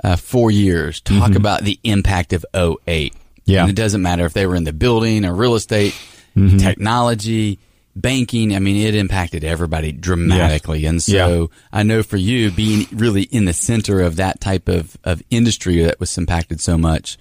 uh, 0.03 0.15
four 0.15 0.51
years 0.51 1.01
talk 1.01 1.33
about 1.35 1.63
the 1.63 1.79
impact 1.83 2.33
of 2.33 2.45
08. 2.53 2.77
Mm-hmm. 2.85 3.17
Yeah. 3.45 3.61
And 3.61 3.69
it 3.69 3.75
doesn't 3.75 4.01
matter 4.01 4.25
if 4.25 4.33
they 4.33 4.45
were 4.45 4.55
in 4.55 4.63
the 4.65 4.73
building 4.73 5.25
or 5.25 5.33
real 5.33 5.55
estate, 5.55 5.95
Mm-hmm. 6.35 6.57
technology, 6.59 7.57
banking. 7.95 8.55
I 8.55 8.59
mean, 8.59 8.75
it 8.85 8.93
impacted 8.93 9.43
everybody 9.43 9.91
dramatically. 9.91 10.85
And 10.85 11.01
so 11.01 11.11
Yeah. 11.51 11.57
I 11.73 11.81
know 11.81 12.03
for 12.03 12.17
you 12.17 12.51
being 12.51 12.85
really 12.91 13.23
in 13.23 13.45
the 13.45 13.53
center 13.53 14.01
of 14.01 14.17
that 14.17 14.39
type 14.39 14.67
of, 14.69 14.95
of 15.03 15.23
industry 15.31 15.81
that 15.81 15.99
was 15.99 16.15
impacted 16.15 16.61
so 16.61 16.77
much, 16.77 17.17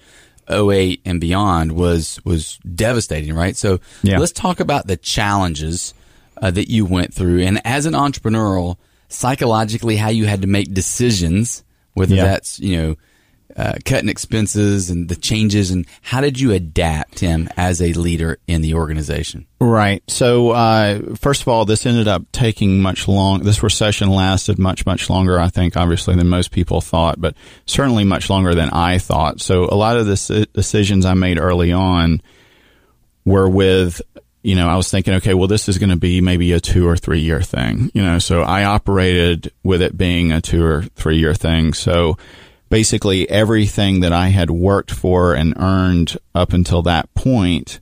08 0.47 1.01
and 1.03 1.19
beyond 1.19 1.71
was, 1.71 2.19
was 2.23 2.57
devastating, 2.75 3.33
right? 3.33 3.55
So 3.55 3.79
Yeah. 4.03 4.19
let's 4.19 4.31
talk 4.31 4.59
about 4.59 4.85
the 4.85 4.97
challenges 4.97 5.95
uh, 6.41 6.51
that 6.51 6.69
you 6.69 6.85
went 6.85 7.13
through 7.13 7.41
and 7.41 7.59
as 7.65 7.85
an 7.85 7.93
entrepreneurial 7.93 8.77
psychologically 9.09 9.95
how 9.95 10.09
you 10.09 10.25
had 10.25 10.41
to 10.41 10.47
make 10.47 10.73
decisions 10.73 11.63
whether 11.93 12.15
Yeah. 12.15 12.25
that's 12.25 12.59
you 12.59 12.77
know 12.77 12.95
uh, 13.55 13.73
cutting 13.85 14.09
expenses 14.09 14.91
and 14.91 15.09
the 15.09 15.15
changes, 15.15 15.71
and 15.71 15.87
how 16.03 16.21
did 16.21 16.39
you 16.39 16.51
adapt, 16.51 17.17
Tim, 17.17 17.49
as 17.57 17.81
a 17.81 17.91
leader 17.93 18.37
in 18.45 18.61
the 18.61 18.75
organization? 18.75 19.47
Right. 19.59 20.03
So, 20.07 20.51
uh, 20.51 21.15
first 21.15 21.41
of 21.41 21.47
all, 21.47 21.65
this 21.65 21.87
ended 21.87 22.07
up 22.07 22.21
taking 22.31 22.81
much 22.83 23.07
long. 23.07 23.41
This 23.41 23.63
recession 23.63 24.09
lasted 24.11 24.59
much, 24.59 24.85
much 24.85 25.09
longer, 25.09 25.39
I 25.39 25.47
think, 25.49 25.75
obviously, 25.75 26.15
than 26.15 26.27
most 26.29 26.51
people 26.51 26.81
thought, 26.81 27.19
but 27.19 27.33
certainly 27.65 28.03
much 28.03 28.29
longer 28.29 28.53
than 28.53 28.69
I 28.69 28.99
thought. 28.99 29.41
So, 29.41 29.63
a 29.63 29.73
lot 29.73 29.97
of 29.97 30.05
the 30.05 30.47
decisions 30.53 31.03
I 31.03 31.15
made 31.15 31.39
early 31.39 31.71
on 31.71 32.21
were 33.25 33.49
with 33.49 34.03
you 34.47 34.55
know, 34.55 34.69
I 34.69 34.77
was 34.77 34.89
thinking, 34.89 35.15
okay, 35.15 35.33
well, 35.33 35.49
this 35.49 35.67
is 35.67 35.77
going 35.77 35.89
to 35.89 35.97
be 35.97 36.21
maybe 36.21 36.53
a 36.53 36.61
two 36.61 36.87
or 36.87 36.95
three 36.95 37.19
year 37.19 37.41
thing, 37.41 37.91
you 37.93 38.01
know, 38.01 38.17
so 38.17 38.43
I 38.43 38.63
operated 38.63 39.51
with 39.61 39.81
it 39.81 39.97
being 39.97 40.31
a 40.31 40.39
two 40.39 40.63
or 40.63 40.83
three 40.83 41.17
year 41.17 41.33
thing. 41.33 41.73
So 41.73 42.17
basically 42.69 43.29
everything 43.29 43.99
that 43.99 44.13
I 44.13 44.29
had 44.29 44.49
worked 44.49 44.89
for 44.89 45.33
and 45.33 45.53
earned 45.57 46.17
up 46.33 46.53
until 46.53 46.81
that 46.83 47.13
point, 47.13 47.81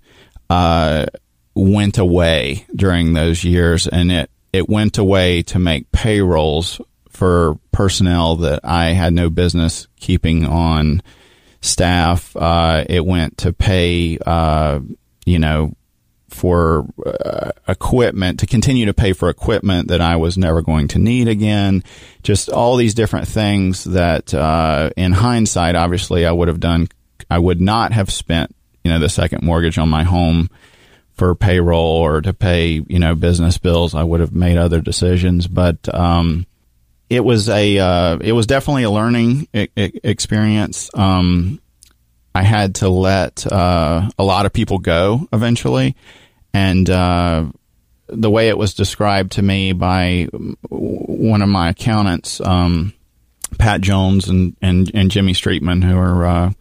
uh, 0.49 1.05
went 1.53 1.99
away 1.99 2.65
during 2.75 3.13
those 3.13 3.43
years 3.43 3.85
and 3.85 4.11
it, 4.11 4.31
it 4.51 4.67
went 4.67 4.97
away 4.97 5.43
to 5.43 5.59
make 5.59 5.91
payrolls 5.91 6.81
for 7.09 7.59
personnel 7.73 8.37
that 8.37 8.61
I 8.63 8.85
had 8.85 9.13
no 9.13 9.29
business 9.29 9.87
keeping 9.99 10.47
on 10.47 11.03
staff. 11.61 12.35
Uh, 12.35 12.85
it 12.89 13.05
went 13.05 13.37
to 13.37 13.53
pay, 13.53 14.17
uh, 14.25 14.79
you 15.27 15.37
know, 15.37 15.75
for 16.35 16.85
uh, 17.05 17.51
equipment 17.67 18.41
to 18.41 18.45
continue 18.45 18.85
to 18.85 18.93
pay 18.93 19.13
for 19.13 19.29
equipment 19.29 19.87
that 19.87 20.01
I 20.01 20.17
was 20.17 20.37
never 20.37 20.61
going 20.61 20.89
to 20.89 20.99
need 20.99 21.27
again. 21.27 21.83
Just 22.21 22.49
all 22.49 22.75
these 22.75 22.93
different 22.93 23.27
things 23.27 23.85
that, 23.85 24.33
uh, 24.33 24.89
in 24.95 25.13
hindsight, 25.13 25.75
obviously 25.75 26.25
I 26.25 26.31
would 26.31 26.47
have 26.49 26.59
done. 26.59 26.89
I 27.29 27.39
would 27.39 27.61
not 27.61 27.93
have 27.93 28.11
spent, 28.11 28.53
you 28.83 28.91
know, 28.91 28.99
the 28.99 29.09
second 29.09 29.41
mortgage 29.43 29.77
on 29.77 29.89
my 29.89 30.03
home 30.03 30.49
for 31.13 31.33
payroll 31.33 31.97
or 32.03 32.21
to 32.21 32.33
pay, 32.33 32.83
you 32.87 32.99
know, 32.99 33.15
business 33.15 33.57
bills. 33.57 33.95
I 33.95 34.03
would 34.03 34.19
have 34.19 34.33
made 34.33 34.57
other 34.57 34.81
decisions, 34.81 35.47
but, 35.47 35.77
um, 35.93 36.45
it 37.09 37.23
was 37.23 37.49
a, 37.49 37.77
uh, 37.79 38.17
it 38.19 38.33
was 38.33 38.47
definitely 38.47 38.83
a 38.83 38.91
learning 38.91 39.47
I- 39.53 39.69
I 39.77 39.91
experience. 40.03 40.89
Um, 40.93 41.61
I 42.33 42.41
had 42.41 42.75
to 42.75 42.89
let 42.89 43.49
uh, 43.49 44.09
a 44.19 44.23
lot 44.23 44.45
of 44.45 44.51
people 44.51 44.79
go 44.79 45.25
eventually. 45.31 45.95
And 46.55 46.89
uh, 46.89 47.47
the 48.07 48.31
way 48.31 48.47
it 48.47 48.57
was 48.57 48.75
described 48.75 49.33
to 49.33 49.41
me 49.41 49.73
by 49.73 50.29
one 50.69 51.41
of 51.41 51.49
my 51.49 51.67
accountants, 51.67 52.39
um, 52.39 52.93
Pat 53.59 53.81
Jones 53.81 54.29
and, 54.29 54.55
and, 54.61 54.89
and 54.93 55.11
Jimmy 55.11 55.33
Streetman, 55.33 55.83
who 55.83 55.97
are 55.97 56.25
uh, 56.25 56.51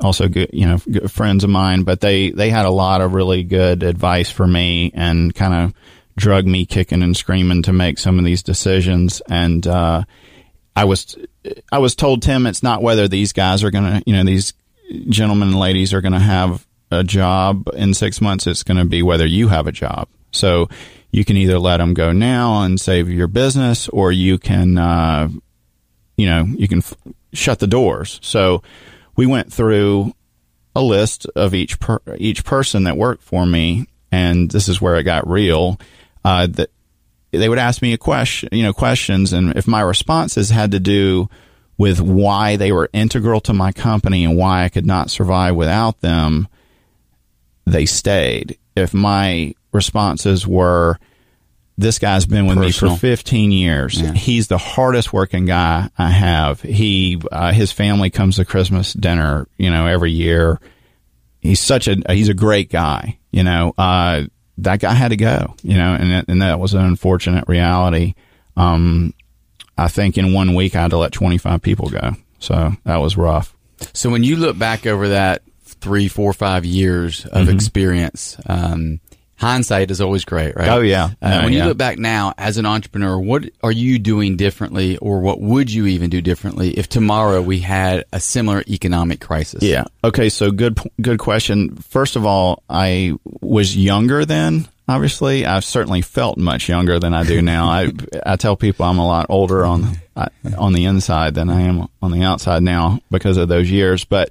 also 0.00 0.26
good, 0.26 0.50
you 0.52 0.66
know, 0.66 0.78
good 0.78 1.12
friends 1.12 1.44
of 1.44 1.50
mine, 1.50 1.84
but 1.84 2.00
they, 2.00 2.30
they 2.30 2.50
had 2.50 2.66
a 2.66 2.70
lot 2.70 3.00
of 3.00 3.14
really 3.14 3.44
good 3.44 3.84
advice 3.84 4.32
for 4.32 4.48
me 4.48 4.90
and 4.94 5.32
kind 5.32 5.54
of 5.54 5.74
drug 6.16 6.44
me 6.44 6.66
kicking 6.66 7.04
and 7.04 7.16
screaming 7.16 7.62
to 7.62 7.72
make 7.72 8.00
some 8.00 8.18
of 8.18 8.24
these 8.24 8.42
decisions. 8.42 9.22
And 9.30 9.64
uh, 9.64 10.02
I 10.74 10.86
was 10.86 11.16
I 11.70 11.78
was 11.78 11.94
told 11.94 12.22
Tim, 12.22 12.46
it's 12.46 12.64
not 12.64 12.82
whether 12.82 13.06
these 13.06 13.32
guys 13.32 13.62
are 13.62 13.70
going 13.70 13.84
to, 13.84 14.02
you 14.06 14.16
know, 14.16 14.24
these 14.24 14.54
gentlemen 15.08 15.50
and 15.50 15.58
ladies 15.60 15.94
are 15.94 16.00
going 16.00 16.14
to 16.14 16.18
have 16.18 16.66
a 16.90 17.04
job 17.04 17.68
in 17.74 17.94
six 17.94 18.20
months, 18.20 18.46
it's 18.46 18.62
going 18.62 18.78
to 18.78 18.84
be 18.84 19.02
whether 19.02 19.26
you 19.26 19.48
have 19.48 19.66
a 19.66 19.72
job. 19.72 20.08
So 20.32 20.68
you 21.10 21.24
can 21.24 21.36
either 21.36 21.58
let 21.58 21.78
them 21.78 21.94
go 21.94 22.12
now 22.12 22.62
and 22.62 22.80
save 22.80 23.08
your 23.08 23.26
business, 23.26 23.88
or 23.88 24.12
you 24.12 24.38
can, 24.38 24.76
uh, 24.78 25.28
you 26.16 26.26
know, 26.26 26.44
you 26.44 26.68
can 26.68 26.78
f- 26.78 26.94
shut 27.32 27.58
the 27.58 27.66
doors. 27.66 28.20
So 28.22 28.62
we 29.16 29.26
went 29.26 29.52
through 29.52 30.12
a 30.76 30.82
list 30.82 31.26
of 31.34 31.54
each 31.54 31.80
per- 31.80 32.00
each 32.18 32.44
person 32.44 32.84
that 32.84 32.96
worked 32.96 33.22
for 33.22 33.46
me, 33.46 33.86
and 34.12 34.50
this 34.50 34.68
is 34.68 34.80
where 34.80 34.96
it 34.96 35.04
got 35.04 35.28
real. 35.28 35.80
Uh, 36.24 36.46
that 36.46 36.70
they 37.30 37.48
would 37.48 37.58
ask 37.58 37.82
me 37.82 37.92
a 37.92 37.98
question, 37.98 38.48
you 38.52 38.62
know, 38.62 38.72
questions, 38.72 39.32
and 39.32 39.56
if 39.56 39.66
my 39.66 39.80
responses 39.80 40.50
had 40.50 40.72
to 40.72 40.80
do 40.80 41.28
with 41.78 42.00
why 42.00 42.56
they 42.56 42.72
were 42.72 42.90
integral 42.92 43.40
to 43.40 43.52
my 43.52 43.72
company 43.72 44.24
and 44.24 44.36
why 44.36 44.64
I 44.64 44.68
could 44.68 44.86
not 44.86 45.10
survive 45.10 45.54
without 45.54 46.00
them, 46.00 46.48
they 47.72 47.86
stayed. 47.86 48.58
If 48.76 48.94
my 48.94 49.54
responses 49.72 50.46
were, 50.46 50.98
this 51.76 51.98
guy's 51.98 52.26
been 52.26 52.46
with 52.46 52.58
Personal. 52.58 52.92
me 52.94 52.96
for 52.98 53.00
15 53.00 53.52
years. 53.52 54.00
Yeah. 54.00 54.12
He's 54.12 54.48
the 54.48 54.58
hardest 54.58 55.12
working 55.12 55.46
guy 55.46 55.90
I 55.96 56.10
have. 56.10 56.60
He, 56.60 57.20
uh, 57.30 57.52
his 57.52 57.72
family 57.72 58.10
comes 58.10 58.36
to 58.36 58.44
Christmas 58.44 58.92
dinner, 58.92 59.46
you 59.56 59.70
know, 59.70 59.86
every 59.86 60.12
year. 60.12 60.60
He's 61.40 61.60
such 61.60 61.86
a, 61.88 61.96
he's 62.08 62.28
a 62.28 62.34
great 62.34 62.70
guy, 62.70 63.18
you 63.30 63.44
know, 63.44 63.74
uh, 63.78 64.24
that 64.58 64.80
guy 64.80 64.92
had 64.92 65.10
to 65.10 65.16
go, 65.16 65.54
you 65.62 65.76
know, 65.76 65.94
and, 65.94 66.24
and 66.28 66.42
that 66.42 66.58
was 66.58 66.74
an 66.74 66.84
unfortunate 66.84 67.44
reality. 67.46 68.14
Um, 68.56 69.14
I 69.76 69.86
think 69.86 70.18
in 70.18 70.32
one 70.32 70.54
week 70.54 70.74
I 70.74 70.82
had 70.82 70.90
to 70.90 70.98
let 70.98 71.12
25 71.12 71.62
people 71.62 71.88
go. 71.88 72.12
So 72.40 72.72
that 72.84 72.96
was 72.96 73.16
rough. 73.16 73.54
So 73.92 74.10
when 74.10 74.24
you 74.24 74.34
look 74.36 74.58
back 74.58 74.84
over 74.86 75.10
that 75.10 75.42
three, 75.80 76.08
four, 76.08 76.32
five 76.32 76.64
years 76.64 77.24
of 77.26 77.46
mm-hmm. 77.46 77.54
experience. 77.54 78.36
Um, 78.46 79.00
hindsight 79.38 79.90
is 79.90 80.00
always 80.00 80.24
great, 80.24 80.56
right? 80.56 80.68
Oh 80.68 80.80
yeah. 80.80 81.10
Uh, 81.22 81.40
when 81.42 81.52
yeah. 81.52 81.62
you 81.62 81.64
look 81.68 81.78
back 81.78 81.98
now 81.98 82.34
as 82.36 82.58
an 82.58 82.66
entrepreneur, 82.66 83.18
what 83.18 83.48
are 83.62 83.72
you 83.72 83.98
doing 83.98 84.36
differently, 84.36 84.98
or 84.98 85.20
what 85.20 85.40
would 85.40 85.72
you 85.72 85.86
even 85.86 86.10
do 86.10 86.20
differently 86.20 86.70
if 86.76 86.88
tomorrow 86.88 87.40
we 87.40 87.60
had 87.60 88.04
a 88.12 88.20
similar 88.20 88.62
economic 88.68 89.20
crisis? 89.20 89.62
Yeah. 89.62 89.84
Okay. 90.04 90.28
So 90.28 90.50
good, 90.50 90.78
good 91.00 91.18
question. 91.18 91.76
First 91.76 92.16
of 92.16 92.26
all, 92.26 92.62
I 92.68 93.14
was 93.40 93.76
younger 93.76 94.24
then. 94.24 94.68
Obviously, 94.90 95.44
I've 95.44 95.66
certainly 95.66 96.00
felt 96.00 96.38
much 96.38 96.68
younger 96.68 96.98
than 96.98 97.12
I 97.14 97.22
do 97.22 97.42
now. 97.56 97.68
I 97.68 97.92
I 98.26 98.36
tell 98.36 98.56
people 98.56 98.84
I'm 98.84 98.98
a 98.98 99.06
lot 99.06 99.26
older 99.28 99.64
on 99.64 99.98
on 100.56 100.72
the 100.72 100.86
inside 100.86 101.34
than 101.34 101.48
I 101.48 101.62
am 101.62 101.88
on 102.02 102.10
the 102.10 102.24
outside 102.24 102.62
now 102.62 103.00
because 103.10 103.36
of 103.36 103.48
those 103.48 103.70
years, 103.70 104.04
but 104.04 104.30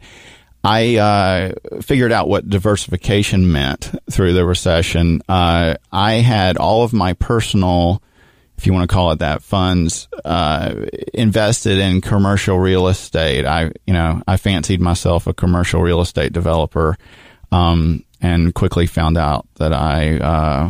I 0.67 0.97
uh, 0.97 1.79
figured 1.81 2.11
out 2.11 2.27
what 2.27 2.49
diversification 2.49 3.53
meant 3.53 3.89
through 4.11 4.33
the 4.33 4.45
recession. 4.45 5.21
Uh, 5.29 5.75
I 5.93 6.15
had 6.15 6.57
all 6.57 6.83
of 6.83 6.91
my 6.91 7.13
personal, 7.13 8.03
if 8.57 8.67
you 8.67 8.73
want 8.73 8.89
to 8.89 8.93
call 8.93 9.13
it 9.13 9.19
that, 9.19 9.43
funds 9.43 10.09
uh, 10.25 10.75
invested 11.13 11.77
in 11.77 12.01
commercial 12.01 12.59
real 12.59 12.89
estate. 12.89 13.45
I, 13.45 13.71
you 13.85 13.93
know, 13.93 14.21
I 14.27 14.35
fancied 14.35 14.81
myself 14.81 15.25
a 15.25 15.33
commercial 15.33 15.81
real 15.81 16.01
estate 16.01 16.33
developer, 16.33 16.97
um, 17.49 18.03
and 18.19 18.53
quickly 18.53 18.87
found 18.87 19.17
out 19.17 19.47
that 19.55 19.71
I 19.71 20.17
uh, 20.17 20.69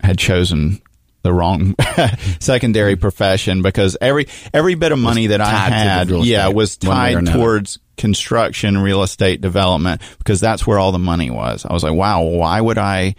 had 0.00 0.18
chosen 0.18 0.82
the 1.22 1.32
wrong 1.32 1.74
secondary 2.40 2.96
profession 2.96 3.62
because 3.62 3.96
every 3.98 4.26
every 4.52 4.74
bit 4.74 4.92
of 4.92 4.98
money 4.98 5.28
that 5.28 5.40
I 5.40 5.48
had, 5.70 6.10
yeah, 6.10 6.48
was 6.48 6.76
tied 6.76 7.14
towards 7.26 7.78
construction, 7.96 8.78
real 8.78 9.02
estate 9.02 9.40
development 9.40 10.00
because 10.18 10.40
that's 10.40 10.66
where 10.66 10.78
all 10.78 10.92
the 10.92 10.98
money 10.98 11.30
was. 11.30 11.64
I 11.64 11.72
was 11.72 11.82
like, 11.82 11.94
wow, 11.94 12.22
why 12.22 12.60
would 12.60 12.78
I 12.78 13.14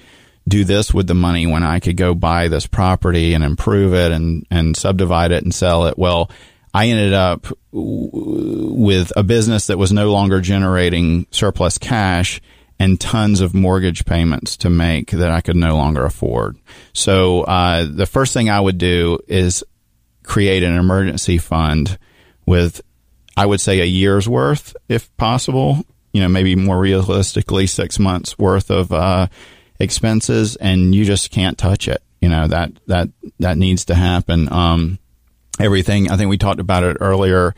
do 0.48 0.66
this 0.66 0.94
with 0.94 1.08
the 1.08 1.14
money 1.14 1.48
when 1.48 1.64
I 1.64 1.80
could 1.80 1.96
go 1.96 2.14
buy 2.14 2.48
this 2.48 2.68
property 2.68 3.34
and 3.34 3.44
improve 3.44 3.94
it 3.94 4.12
and 4.12 4.46
and 4.52 4.76
subdivide 4.76 5.32
it 5.32 5.44
and 5.44 5.54
sell 5.54 5.88
it? 5.88 5.98
Well, 5.98 6.30
I 6.74 6.88
ended 6.88 7.14
up 7.14 7.48
with 7.72 9.14
a 9.16 9.24
business 9.24 9.68
that 9.68 9.78
was 9.78 9.92
no 9.92 10.12
longer 10.12 10.42
generating 10.42 11.28
surplus 11.30 11.78
cash 11.78 12.42
and 12.80 13.00
tons 13.00 13.42
of 13.42 13.54
mortgage 13.54 14.06
payments 14.06 14.58
to 14.58 14.70
make 14.70 15.12
that 15.12 15.32
I 15.32 15.42
could 15.42 15.56
no 15.56 15.78
longer 15.78 16.04
afford. 16.04 16.58
So 16.92 17.44
uh, 17.44 17.88
the 17.90 18.08
first 18.08 18.34
thing 18.34 18.50
I 18.50 18.60
would 18.60 18.80
do 18.80 19.20
is 19.28 19.64
create 20.24 20.64
an 20.64 20.76
emergency 20.76 21.38
fund 21.38 21.98
with, 22.46 22.82
I 23.36 23.46
would 23.46 23.62
say, 23.62 23.80
a 23.80 23.86
year's 23.86 24.28
worth, 24.28 24.76
if 24.90 25.16
possible. 25.18 25.84
You 26.12 26.22
know, 26.22 26.28
maybe 26.28 26.56
more 26.56 26.80
realistically, 26.80 27.66
six 27.66 27.98
months 27.98 28.38
worth 28.38 28.70
of 28.70 28.92
uh, 28.92 29.28
expenses, 29.80 30.56
and 30.56 30.94
you 30.94 31.06
just 31.06 31.32
can't 31.32 31.58
touch 31.58 31.88
it. 31.88 32.04
You 32.22 32.30
know 32.30 32.48
that 32.48 32.72
that 32.88 33.10
that 33.40 33.58
needs 33.58 33.86
to 33.86 33.96
happen. 33.96 34.52
Um, 34.52 35.00
everything. 35.60 36.12
I 36.12 36.18
think 36.18 36.30
we 36.30 36.38
talked 36.38 36.60
about 36.60 36.84
it 36.84 36.98
earlier 37.00 37.56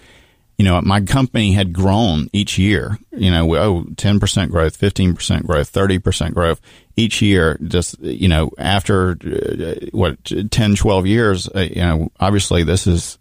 you 0.57 0.63
know, 0.63 0.79
my 0.81 1.01
company 1.01 1.51
had 1.51 1.73
grown 1.73 2.29
each 2.31 2.57
year, 2.57 2.97
you 3.11 3.29
know, 3.29 3.55
oh, 3.55 3.83
10% 3.83 4.49
growth, 4.49 4.79
15% 4.79 5.45
growth, 5.45 5.71
30% 5.71 6.33
growth 6.33 6.61
each 6.95 7.21
year. 7.21 7.59
Just, 7.61 7.99
you 7.99 8.29
know, 8.29 8.51
after 8.57 9.17
uh, 9.25 9.85
what, 9.91 10.17
10, 10.51 10.75
12 10.75 11.07
years, 11.07 11.49
uh, 11.49 11.59
you 11.59 11.81
know, 11.81 12.11
obviously 12.19 12.63
this 12.63 12.87
is, 12.87 13.17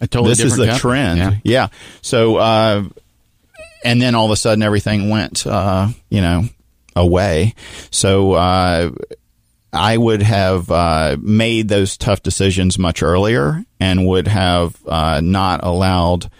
a 0.00 0.06
totally 0.06 0.30
this 0.30 0.40
is 0.40 0.56
the 0.56 0.66
company. 0.66 0.78
trend. 0.78 1.18
Yeah. 1.18 1.32
yeah. 1.44 1.68
So, 2.02 2.36
uh, 2.36 2.84
and 3.84 4.02
then 4.02 4.14
all 4.14 4.26
of 4.26 4.30
a 4.30 4.36
sudden 4.36 4.62
everything 4.62 5.08
went, 5.08 5.46
uh, 5.46 5.88
you 6.10 6.20
know, 6.20 6.44
away. 6.96 7.54
So, 7.90 8.32
uh, 8.32 8.90
I 9.72 9.96
would 9.96 10.22
have 10.22 10.70
uh, 10.70 11.16
made 11.20 11.68
those 11.68 11.96
tough 11.96 12.22
decisions 12.22 12.78
much 12.78 13.02
earlier 13.02 13.64
and 13.78 14.06
would 14.06 14.26
have 14.26 14.76
uh, 14.86 15.20
not 15.22 15.62
allowed 15.62 16.30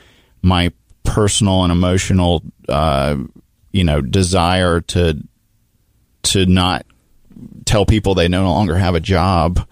my 0.42 0.72
personal 1.04 1.62
and 1.62 1.72
emotional, 1.72 2.42
uh, 2.68 3.16
you 3.72 3.84
know, 3.84 4.00
desire 4.00 4.80
to 4.80 5.22
to 6.24 6.46
not 6.46 6.84
tell 7.64 7.86
people 7.86 8.14
they 8.14 8.28
no 8.28 8.50
longer 8.50 8.76
have 8.76 8.94
a 8.94 9.00
job 9.00 9.66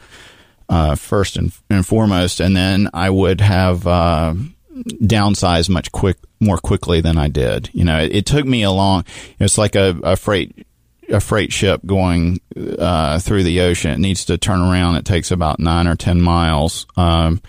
uh, 0.68 0.94
first 0.94 1.36
and, 1.36 1.52
and, 1.70 1.86
foremost, 1.86 2.40
and 2.40 2.56
then 2.56 2.88
I 2.92 3.10
would 3.10 3.40
have 3.40 3.86
uh, 3.86 4.34
downsized 4.74 5.68
much 5.68 5.92
quick 5.92 6.18
more 6.40 6.58
quickly 6.58 7.00
than 7.00 7.16
I 7.16 7.28
did. 7.28 7.70
You 7.72 7.84
know, 7.84 7.98
it, 7.98 8.14
it 8.14 8.26
took 8.26 8.44
me 8.44 8.62
a 8.62 8.70
long. 8.70 9.04
It's 9.38 9.58
like 9.58 9.74
a, 9.74 9.98
a 10.02 10.16
freight 10.16 10.66
a 11.08 11.20
freight 11.20 11.52
ship 11.52 11.80
going 11.86 12.40
uh, 12.78 13.18
through 13.20 13.44
the 13.44 13.60
ocean. 13.60 13.92
It 13.92 13.98
needs 14.00 14.24
to 14.26 14.38
turn 14.38 14.60
around. 14.60 14.96
It 14.96 15.04
takes 15.04 15.30
about 15.30 15.60
nine 15.60 15.86
or 15.86 15.94
ten 15.94 16.20
miles. 16.20 16.86
Um, 16.96 17.40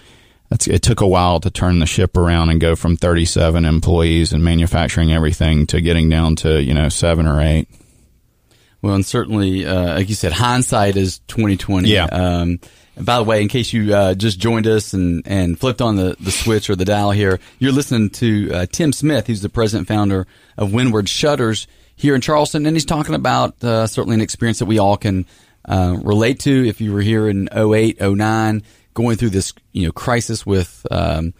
it 0.49 0.81
took 0.81 1.01
a 1.01 1.07
while 1.07 1.39
to 1.41 1.49
turn 1.49 1.79
the 1.79 1.85
ship 1.85 2.15
around 2.15 2.49
and 2.49 2.61
go 2.61 2.75
from 2.75 2.95
37 2.95 3.65
employees 3.65 4.31
and 4.31 4.43
manufacturing 4.43 5.11
everything 5.11 5.67
to 5.67 5.81
getting 5.81 6.09
down 6.09 6.37
to 6.37 6.61
you 6.61 6.73
know 6.73 6.89
seven 6.89 7.27
or 7.27 7.41
eight. 7.41 7.67
Well, 8.81 8.95
and 8.95 9.05
certainly, 9.05 9.65
uh, 9.65 9.95
like 9.95 10.09
you 10.09 10.15
said, 10.15 10.31
hindsight 10.31 10.97
is 10.97 11.19
2020. 11.27 11.89
Yeah. 11.89 12.05
Um, 12.05 12.59
and 12.95 13.05
by 13.05 13.17
the 13.17 13.23
way, 13.23 13.41
in 13.41 13.47
case 13.47 13.73
you 13.73 13.93
uh, 13.93 14.13
just 14.13 14.39
joined 14.39 14.67
us 14.67 14.93
and, 14.93 15.23
and 15.25 15.59
flipped 15.59 15.81
on 15.81 15.95
the, 15.95 16.15
the 16.19 16.31
switch 16.31 16.69
or 16.69 16.75
the 16.75 16.85
dial 16.85 17.11
here, 17.11 17.39
you're 17.59 17.71
listening 17.71 18.09
to 18.11 18.51
uh, 18.53 18.65
Tim 18.71 18.91
Smith. 18.91 19.27
He's 19.27 19.41
the 19.41 19.49
president 19.49 19.87
founder 19.87 20.25
of 20.57 20.73
Windward 20.73 21.07
Shutters 21.07 21.67
here 21.95 22.15
in 22.15 22.21
Charleston, 22.21 22.65
and 22.65 22.75
he's 22.75 22.85
talking 22.85 23.15
about 23.15 23.63
uh, 23.63 23.87
certainly 23.87 24.15
an 24.15 24.21
experience 24.21 24.59
that 24.59 24.65
we 24.65 24.79
all 24.79 24.97
can 24.97 25.25
uh, 25.65 25.97
relate 26.01 26.39
to. 26.41 26.67
If 26.67 26.81
you 26.81 26.93
were 26.93 27.01
here 27.01 27.27
in 27.27 27.49
08, 27.55 28.01
09, 28.01 28.63
going 28.93 29.17
through 29.17 29.29
this 29.29 29.53
you 29.73 29.85
know 29.85 29.91
crisis 29.91 30.45
with 30.45 30.85
um, 30.89 31.33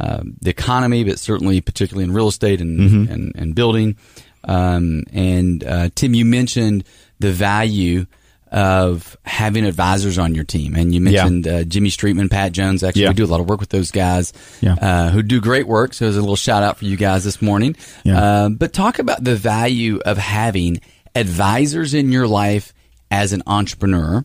uh, 0.00 0.22
the 0.40 0.50
economy, 0.50 1.04
but 1.04 1.18
certainly 1.18 1.60
particularly 1.60 2.04
in 2.04 2.12
real 2.12 2.28
estate 2.28 2.60
and 2.60 2.80
mm-hmm. 2.80 3.12
and, 3.12 3.32
and, 3.36 3.54
building. 3.54 3.96
Um, 4.44 5.04
and 5.12 5.64
uh, 5.64 5.88
Tim, 5.94 6.14
you 6.14 6.24
mentioned 6.24 6.84
the 7.18 7.32
value 7.32 8.06
of 8.52 9.16
having 9.24 9.64
advisors 9.64 10.18
on 10.18 10.34
your 10.34 10.44
team. 10.44 10.74
And 10.74 10.94
you 10.94 11.00
mentioned 11.00 11.46
yeah. 11.46 11.54
uh, 11.54 11.64
Jimmy 11.64 11.88
Streetman, 11.88 12.30
Pat 12.30 12.52
Jones. 12.52 12.82
Actually, 12.82 13.02
yeah. 13.02 13.08
we 13.08 13.14
do 13.14 13.24
a 13.24 13.26
lot 13.26 13.40
of 13.40 13.48
work 13.48 13.60
with 13.60 13.70
those 13.70 13.90
guys 13.90 14.34
yeah. 14.60 14.74
uh, 14.74 15.10
who 15.10 15.22
do 15.22 15.40
great 15.40 15.66
work. 15.66 15.94
So 15.94 16.04
there's 16.04 16.18
a 16.18 16.20
little 16.20 16.36
shout 16.36 16.62
out 16.62 16.76
for 16.76 16.84
you 16.84 16.98
guys 16.98 17.24
this 17.24 17.40
morning. 17.40 17.76
Uh, 18.18 18.48
but 18.50 18.74
talk 18.74 18.98
about 18.98 19.24
the 19.24 19.36
value 19.36 20.00
of 20.04 20.18
having 20.18 20.82
advisors 21.14 21.94
in 21.94 22.12
your 22.12 22.28
life 22.28 22.74
as 23.10 23.32
an 23.32 23.42
entrepreneur 23.46 24.22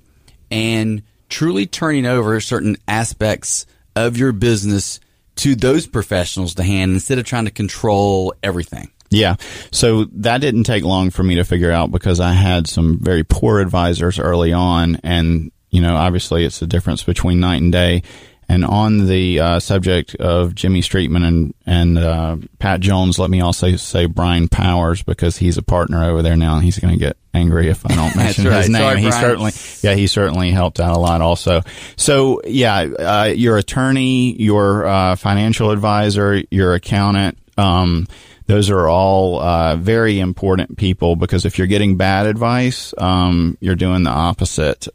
and 0.52 1.04
truly 1.30 1.66
turning 1.66 2.06
over 2.06 2.40
certain 2.42 2.76
aspects 2.86 3.66
of 3.96 4.18
your 4.18 4.34
business 4.34 5.00
to 5.38 5.56
those 5.56 5.88
professionals 5.88 6.56
to 6.56 6.64
hand 6.64 6.92
instead 6.92 7.18
of 7.18 7.26
trying 7.26 7.46
to 7.46 7.52
control 7.52 8.34
everything. 8.44 8.92
Yeah. 9.10 9.36
So 9.72 10.06
that 10.14 10.42
didn't 10.42 10.64
take 10.64 10.84
long 10.84 11.10
for 11.10 11.24
me 11.24 11.36
to 11.36 11.44
figure 11.44 11.72
out 11.72 11.92
because 11.92 12.20
I 12.20 12.34
had 12.34 12.68
some 12.68 13.00
very 13.00 13.24
poor 13.24 13.60
advisors 13.60 14.20
early 14.20 14.54
on. 14.54 15.00
And, 15.04 15.52
you 15.70 15.82
know, 15.82 15.96
obviously 15.96 16.46
it's 16.46 16.60
the 16.60 16.68
difference 16.68 17.04
between 17.04 17.40
night 17.40 17.62
and 17.62 17.72
day. 17.72 18.04
And 18.50 18.64
on 18.64 19.08
the 19.08 19.40
uh, 19.42 19.60
subject 19.60 20.16
of 20.16 20.56
Jimmy 20.56 20.80
Streetman 20.80 21.28
and 21.28 21.54
and 21.66 21.98
uh, 21.98 22.38
Pat 22.60 22.80
Jones, 22.80 23.20
let 23.20 23.30
me 23.30 23.42
also 23.42 23.76
say 23.76 24.06
Brian 24.06 24.48
Powers 24.48 25.04
because 25.04 25.36
he's 25.36 25.58
a 25.58 25.62
partner 25.62 26.06
over 26.06 26.22
there 26.22 26.38
now, 26.38 26.56
and 26.56 26.64
he's 26.64 26.80
going 26.80 26.94
to 26.94 27.00
get 27.00 27.18
angry 27.34 27.68
if 27.68 27.86
I 27.86 27.94
don't 27.94 28.16
mention 28.16 28.46
right. 28.46 28.60
his 28.60 28.70
name. 28.70 28.82
Sorry, 28.82 29.02
he 29.02 29.10
Brian. 29.10 29.22
certainly, 29.22 29.52
yeah, 29.82 29.96
he 29.96 30.08
certainly 30.08 30.52
helped 30.52 30.80
out 30.80 30.96
a 30.96 31.00
lot. 31.00 31.20
Also, 31.20 31.62
so 31.98 32.42
yeah, 32.46 32.84
uh, 32.84 33.34
your 33.36 33.58
attorney, 33.58 34.42
your 34.42 34.86
uh, 34.86 35.16
financial 35.18 35.72
advisor, 35.72 36.42
your 36.50 36.74
accountant. 36.74 37.38
Um, 37.58 38.08
those 38.48 38.70
are 38.70 38.88
all 38.88 39.40
uh, 39.40 39.76
very 39.76 40.20
important 40.20 40.78
people 40.78 41.16
because 41.16 41.46
if 41.46 41.58
you're 41.58 41.68
getting 41.68 41.98
bad 41.98 42.26
advice, 42.26 42.94
um, 42.98 43.58
you're 43.60 43.76
doing 43.76 44.04
the 44.04 44.10
opposite. 44.10 44.88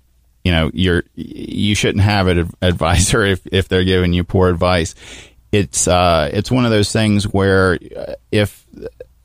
You 0.43 0.53
know, 0.53 0.71
you're 0.75 1.05
you 1.15 1.75
shouldn't 1.75 2.03
have 2.03 2.27
an 2.27 2.51
advisor 2.63 3.25
if 3.25 3.47
if 3.47 3.69
they're 3.69 3.85
giving 3.85 4.13
you 4.13 4.25
poor 4.25 4.49
advice. 4.49 4.95
It's 5.53 5.87
uh, 5.87 6.31
it's 6.33 6.51
one 6.51 6.65
of 6.65 6.71
those 6.71 6.91
things 6.93 7.25
where 7.25 7.79
uh, 7.97 8.15
if 8.33 8.67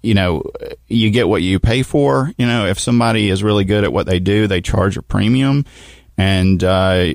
you 0.03 0.13
know 0.13 0.43
you 0.88 1.10
get 1.10 1.29
what 1.29 1.41
you 1.41 1.60
pay 1.60 1.81
for. 1.81 2.31
You 2.38 2.48
know, 2.48 2.67
if 2.67 2.79
somebody 2.79 3.29
is 3.29 3.44
really 3.44 3.63
good 3.63 3.85
at 3.85 3.94
what 3.94 4.05
they 4.05 4.20
do, 4.20 4.48
they 4.48 4.61
charge 4.61 4.98
a 4.98 5.01
premium, 5.01 5.66
and 6.18 6.61
uh, 6.63 7.13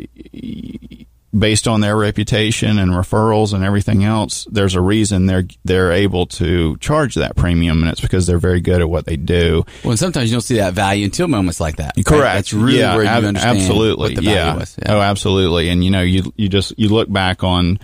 based 1.37 1.66
on 1.66 1.81
their 1.81 1.97
reputation 1.97 2.79
and 2.79 2.92
referrals 2.92 3.55
and 3.55 3.64
everything 3.64 4.05
else, 4.05 4.47
there's 4.51 4.75
a 4.75 4.81
reason 4.81 5.27
they're 5.27 5.45
they're 5.64 5.92
able 5.92 6.27
to 6.27 6.77
charge 6.79 7.14
that 7.14 7.37
premium, 7.37 7.83
and 7.83 7.90
it's 7.90 8.01
because 8.01 8.27
they're 8.27 8.38
very 8.38 8.61
good 8.61 8.81
at 8.81 8.88
what 8.88 9.07
they 9.07 9.16
do. 9.16 9.64
Well, 9.83 9.92
and 9.92 9.99
sometimes 9.99 10.31
you 10.31 10.35
don't 10.35 10.42
see 10.42 10.57
that 10.57 10.75
value 10.75 11.05
until 11.05 11.29
moments 11.29 11.61
like 11.61 11.77
that. 11.77 11.95
Correct. 11.95 12.11
Right? 12.11 12.35
That's 12.35 12.53
really 12.53 12.81
yeah, 12.81 12.95
where 12.95 13.05
you 13.05 13.11
ab- 13.11 13.25
understand 13.25 13.59
absolutely. 13.59 14.14
yeah. 14.21 14.59
yeah. 14.59 14.95
Oh, 14.95 15.01
absolutely. 15.01 15.68
And 15.68 15.85
you 15.85 15.90
know, 15.90 16.03
you 16.03 16.33
you 16.37 16.49
just 16.49 16.79
you 16.79 16.88
look 16.88 17.11
back 17.11 17.42
on 17.45 17.79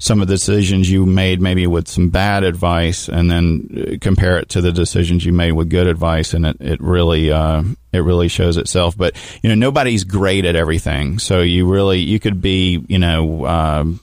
some 0.00 0.22
of 0.22 0.28
the 0.28 0.34
decisions 0.34 0.90
you 0.90 1.04
made 1.04 1.40
maybe 1.40 1.66
with 1.66 1.86
some 1.86 2.08
bad 2.08 2.42
advice 2.42 3.08
and 3.08 3.30
then 3.30 3.68
uh, 3.76 3.96
compare 4.00 4.38
it 4.38 4.48
to 4.48 4.62
the 4.62 4.72
decisions 4.72 5.24
you 5.24 5.32
made 5.32 5.52
with 5.52 5.68
good 5.68 5.86
advice 5.86 6.32
and 6.32 6.46
it, 6.46 6.56
it 6.58 6.80
really 6.80 7.30
uh, 7.30 7.62
it 7.92 7.98
really 7.98 8.28
shows 8.28 8.56
itself. 8.56 8.96
But 8.96 9.14
you 9.42 9.50
know 9.50 9.54
nobody's 9.54 10.04
great 10.04 10.46
at 10.46 10.56
everything. 10.56 11.18
So 11.18 11.42
you 11.42 11.70
really 11.70 12.00
you 12.00 12.18
could 12.18 12.40
be 12.40 12.84
you 12.88 12.98
know 12.98 13.46
um, 13.46 14.00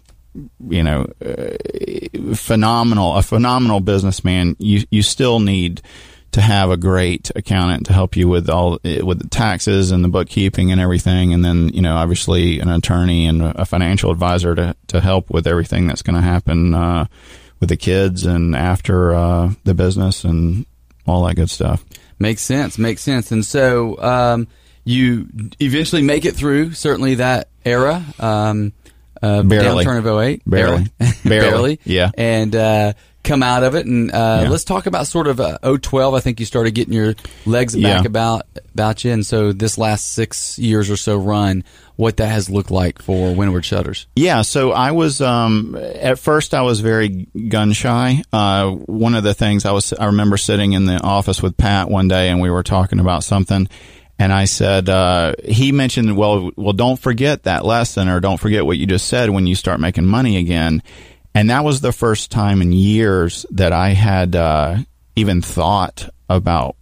you 0.70 0.84
know 0.84 1.08
uh, 1.26 2.36
phenomenal 2.36 3.16
a 3.16 3.24
phenomenal 3.24 3.80
businessman. 3.80 4.56
You 4.60 4.84
you 4.92 5.02
still 5.02 5.40
need 5.40 5.82
to 6.38 6.42
have 6.42 6.70
a 6.70 6.78
great 6.78 7.32
accountant 7.36 7.88
to 7.88 7.94
help 7.94 8.16
you 8.16 8.28
with 8.28 8.48
all 8.48 8.78
with 8.84 9.18
the 9.18 9.28
taxes 9.28 9.90
and 9.90 10.04
the 10.04 10.08
bookkeeping 10.08 10.72
and 10.72 10.80
everything, 10.80 11.34
and 11.34 11.44
then 11.44 11.70
you 11.70 11.82
know 11.82 11.96
obviously 11.96 12.60
an 12.60 12.70
attorney 12.70 13.26
and 13.26 13.42
a 13.42 13.66
financial 13.66 14.12
advisor 14.12 14.54
to 14.54 14.76
to 14.86 15.02
help 15.02 15.32
with 15.32 15.48
everything 15.48 15.88
that's 15.88 16.04
going 16.04 16.16
to 16.16 16.22
happen 16.22 16.76
uh, 16.76 17.08
with 17.60 17.70
the 17.70 17.76
kids 17.76 18.28
and 18.28 18.56
after 18.56 19.16
uh, 19.16 19.52
the 19.64 19.74
business 19.74 20.24
and 20.24 20.68
all 21.08 21.26
that 21.26 21.36
good 21.36 21.50
stuff. 21.50 21.84
Makes 22.20 22.44
sense. 22.44 22.78
Makes 22.78 23.02
sense. 23.02 23.32
And 23.32 23.44
so 23.44 24.00
um, 24.00 24.48
you 24.84 25.28
eventually 25.60 26.04
make 26.04 26.24
it 26.24 26.36
through 26.36 26.74
certainly 26.74 27.16
that 27.16 27.50
era. 27.66 28.06
Um, 28.20 28.74
uh, 29.24 29.42
barely. 29.42 29.84
downturn 29.84 29.98
of 29.98 30.06
08. 30.06 30.44
Barely. 30.46 30.86
Barely. 31.00 31.20
barely. 31.24 31.80
Yeah. 31.84 32.12
And, 32.16 32.56
uh, 32.56 32.94
come 33.28 33.44
out 33.44 33.64
of 33.64 33.76
it. 33.76 33.86
And 33.86 34.12
uh, 34.12 34.40
Yeah. 34.44 34.50
let's 34.50 34.64
talk 34.64 34.86
about 34.88 35.06
sort 35.08 35.28
of 35.28 35.40
uh, 35.40 35.58
012. 35.62 36.14
I 36.14 36.20
think 36.20 36.40
you 36.40 36.46
started 36.46 36.72
getting 36.72 36.94
your 36.94 37.14
legs 37.46 37.76
back 37.76 38.02
Yeah. 38.04 38.06
about 38.06 38.44
about 38.74 39.04
you. 39.04 39.12
And 39.12 39.26
so 39.26 39.52
this 39.54 39.78
last 39.78 40.14
six 40.14 40.58
years 40.60 40.90
or 40.90 40.98
so 40.98 41.18
run, 41.18 41.64
what 41.96 42.18
that 42.18 42.28
has 42.28 42.50
looked 42.50 42.70
like 42.72 43.02
for 43.02 43.34
Windward 43.34 43.66
Shutters. 43.66 44.06
Yeah, 44.16 44.44
so 44.44 44.72
I 44.72 44.92
was 44.92 45.20
um, 45.20 45.76
at 45.76 46.20
first 46.20 46.54
I 46.54 46.62
was 46.62 46.80
very 46.80 47.28
gun 47.50 47.74
shy. 47.74 48.22
Uh, 48.32 48.70
one 48.72 49.16
of 49.16 49.24
the 49.24 49.34
things 49.34 49.66
I 49.66 49.72
was 49.72 49.94
I 49.94 50.06
remember 50.06 50.38
sitting 50.38 50.74
in 50.74 50.86
the 50.86 51.02
office 51.02 51.42
with 51.42 51.58
Pat 51.58 51.90
one 51.90 52.08
day 52.08 52.30
and 52.30 52.40
we 52.40 52.52
were 52.52 52.62
talking 52.64 53.00
about 53.00 53.24
something, 53.24 53.68
and 54.20 54.32
I 54.32 54.46
said 54.46 54.90
uh, 54.90 55.34
he 55.44 55.72
mentioned 55.72 56.16
well 56.16 56.52
well 56.56 56.74
don't 56.74 57.00
forget 57.00 57.44
that 57.44 57.66
lesson 57.66 58.10
or 58.10 58.20
don't 58.20 58.38
forget 58.40 58.64
what 58.66 58.78
you 58.78 58.86
just 58.86 59.08
said 59.08 59.32
when 59.32 59.48
you 59.48 59.56
start 59.56 59.80
making 59.80 60.06
money 60.06 60.38
again, 60.38 60.84
and 61.38 61.52
that 61.52 61.64
was 61.64 61.82
the 61.82 61.92
first 61.92 62.32
time 62.32 62.64
in 62.64 62.72
years 62.72 63.46
that 63.52 63.72
I 63.72 63.90
had 63.90 64.36
uh, 64.36 64.78
even 65.16 65.44
thought 65.44 66.10
about 66.28 66.76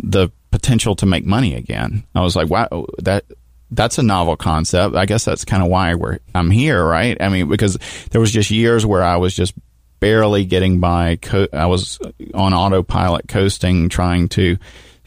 the 0.00 0.30
potential 0.50 0.96
to 0.96 1.06
make 1.06 1.24
money 1.24 1.54
again. 1.54 2.02
I 2.12 2.22
was 2.22 2.34
like, 2.34 2.50
wow, 2.50 2.86
that 2.98 3.24
that's 3.70 3.98
a 3.98 4.02
novel 4.02 4.34
concept. 4.34 4.96
I 4.96 5.06
guess 5.06 5.24
that's 5.24 5.44
kind 5.44 5.62
of 5.62 5.68
why 5.68 5.94
we're 5.94 6.18
I'm 6.34 6.50
here, 6.50 6.84
right? 6.84 7.16
I 7.22 7.28
mean, 7.28 7.48
because 7.48 7.78
there 8.10 8.20
was 8.20 8.32
just 8.32 8.50
years 8.50 8.84
where 8.84 9.04
I 9.04 9.18
was 9.18 9.32
just 9.32 9.54
barely 10.00 10.44
getting 10.44 10.80
by. 10.80 11.14
Co- 11.14 11.46
I 11.52 11.66
was 11.66 12.00
on 12.34 12.52
autopilot, 12.52 13.28
coasting, 13.28 13.88
trying 13.88 14.28
to 14.30 14.56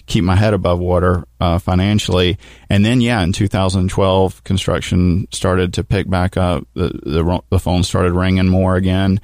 keep 0.05 0.23
my 0.23 0.35
head 0.35 0.53
above 0.53 0.79
water 0.79 1.25
uh, 1.39 1.59
financially. 1.59 2.37
And 2.69 2.83
then, 2.85 3.01
yeah, 3.01 3.21
in 3.21 3.31
2012, 3.31 4.43
construction 4.43 5.27
started 5.31 5.73
to 5.75 5.83
pick 5.83 6.09
back 6.09 6.37
up. 6.37 6.67
The 6.73 6.89
the, 6.89 7.43
the 7.49 7.59
phone 7.59 7.83
started 7.83 8.13
ringing 8.13 8.47
more 8.47 8.75
again, 8.75 9.21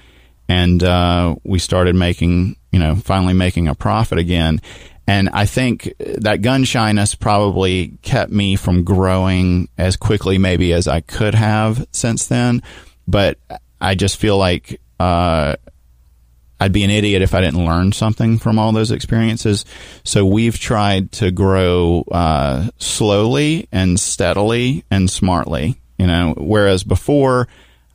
and 0.47 0.81
uh, 0.83 1.35
we 1.43 1.59
started 1.59 1.95
making, 1.95 2.55
you 2.71 2.79
know, 2.79 2.95
finally 2.95 3.33
making 3.33 3.67
a 3.67 3.75
profit 3.75 4.17
again. 4.17 4.61
And 5.07 5.29
I 5.29 5.47
think 5.47 5.91
that 5.99 6.43
gun 6.43 6.65
shyness 6.65 7.15
probably 7.15 7.97
kept 8.03 8.31
me 8.31 8.55
from 8.55 8.83
growing 8.83 9.67
as 9.75 9.97
quickly, 9.97 10.37
maybe 10.37 10.71
as 10.71 10.87
I 10.87 11.01
could 11.01 11.33
have 11.33 11.87
since 11.91 12.27
then. 12.27 12.61
But 13.07 13.39
I 13.81 13.95
just 13.95 14.17
feel 14.17 14.37
like 14.37 14.79
uh, 14.99 15.55
I'd 16.59 16.73
be 16.73 16.83
an 16.83 16.89
idiot 16.89 17.21
if 17.21 17.33
I 17.33 17.41
didn't 17.41 17.65
learn 17.65 17.91
something 17.91 18.37
from 18.37 18.59
all 18.59 18.71
those 18.71 18.91
experiences. 18.91 19.65
So 20.03 20.25
we've 20.25 20.59
tried 20.59 21.11
to 21.13 21.31
grow 21.31 22.03
uh, 22.11 22.69
slowly 22.77 23.67
and 23.71 23.99
steadily 23.99 24.83
and 24.91 25.09
smartly. 25.09 25.79
You 25.97 26.07
know, 26.07 26.33
whereas 26.37 26.83
before 26.83 27.47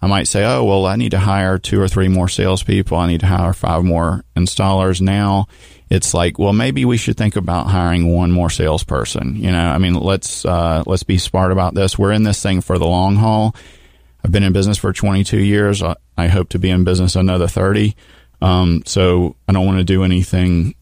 I 0.05 0.07
might 0.07 0.29
say, 0.29 0.45
oh, 0.45 0.65
well, 0.65 0.85
I 0.85 0.97
need 0.97 1.13
to 1.13 1.19
hire 1.19 1.59
two 1.59 1.81
or 1.81 1.89
three 1.89 2.09
more 2.09 2.29
salespeople. 2.29 2.97
I 2.97 3.07
need 3.07 3.21
to 3.21 3.27
hire 3.27 3.55
five 3.55 3.85
more 3.85 4.23
installers. 4.37 5.01
Now 5.01 5.47
it's 5.89 6.13
like, 6.13 6.39
well, 6.39 6.53
maybe 6.53 6.85
we 6.85 6.99
should 6.99 7.17
think 7.17 7.37
about 7.37 7.69
hiring 7.69 8.13
one 8.13 8.31
more 8.31 8.51
salesperson. 8.51 9.37
You 9.37 9.51
know, 9.51 9.67
I 9.67 9.79
mean, 9.79 9.95
let's, 9.95 10.45
uh, 10.45 10.83
let's 10.87 11.05
be 11.05 11.17
smart 11.17 11.53
about 11.53 11.75
this. 11.75 11.99
We're 11.99 12.13
in 12.13 12.23
this 12.23 12.43
thing 12.43 12.61
for 12.61 12.79
the 12.79 12.87
long 12.87 13.17
haul. 13.17 13.57
I've 14.23 14.33
been 14.33 14.43
in 14.43 14.53
business 14.53 14.77
for 14.77 14.93
22 14.93 15.39
years. 15.39 15.83
I, 15.83 15.97
I 16.19 16.29
hope 16.29 16.51
to 16.51 16.59
be 16.59 16.69
in 16.71 16.85
business 16.85 17.17
another 17.17 17.47
30. 17.49 17.97
Um, 18.41 18.83
so 18.87 19.37
I 19.49 19.53
don't 19.53 19.67
want 19.67 19.79
to 19.79 19.85
do 19.85 20.05
anything 20.05 20.75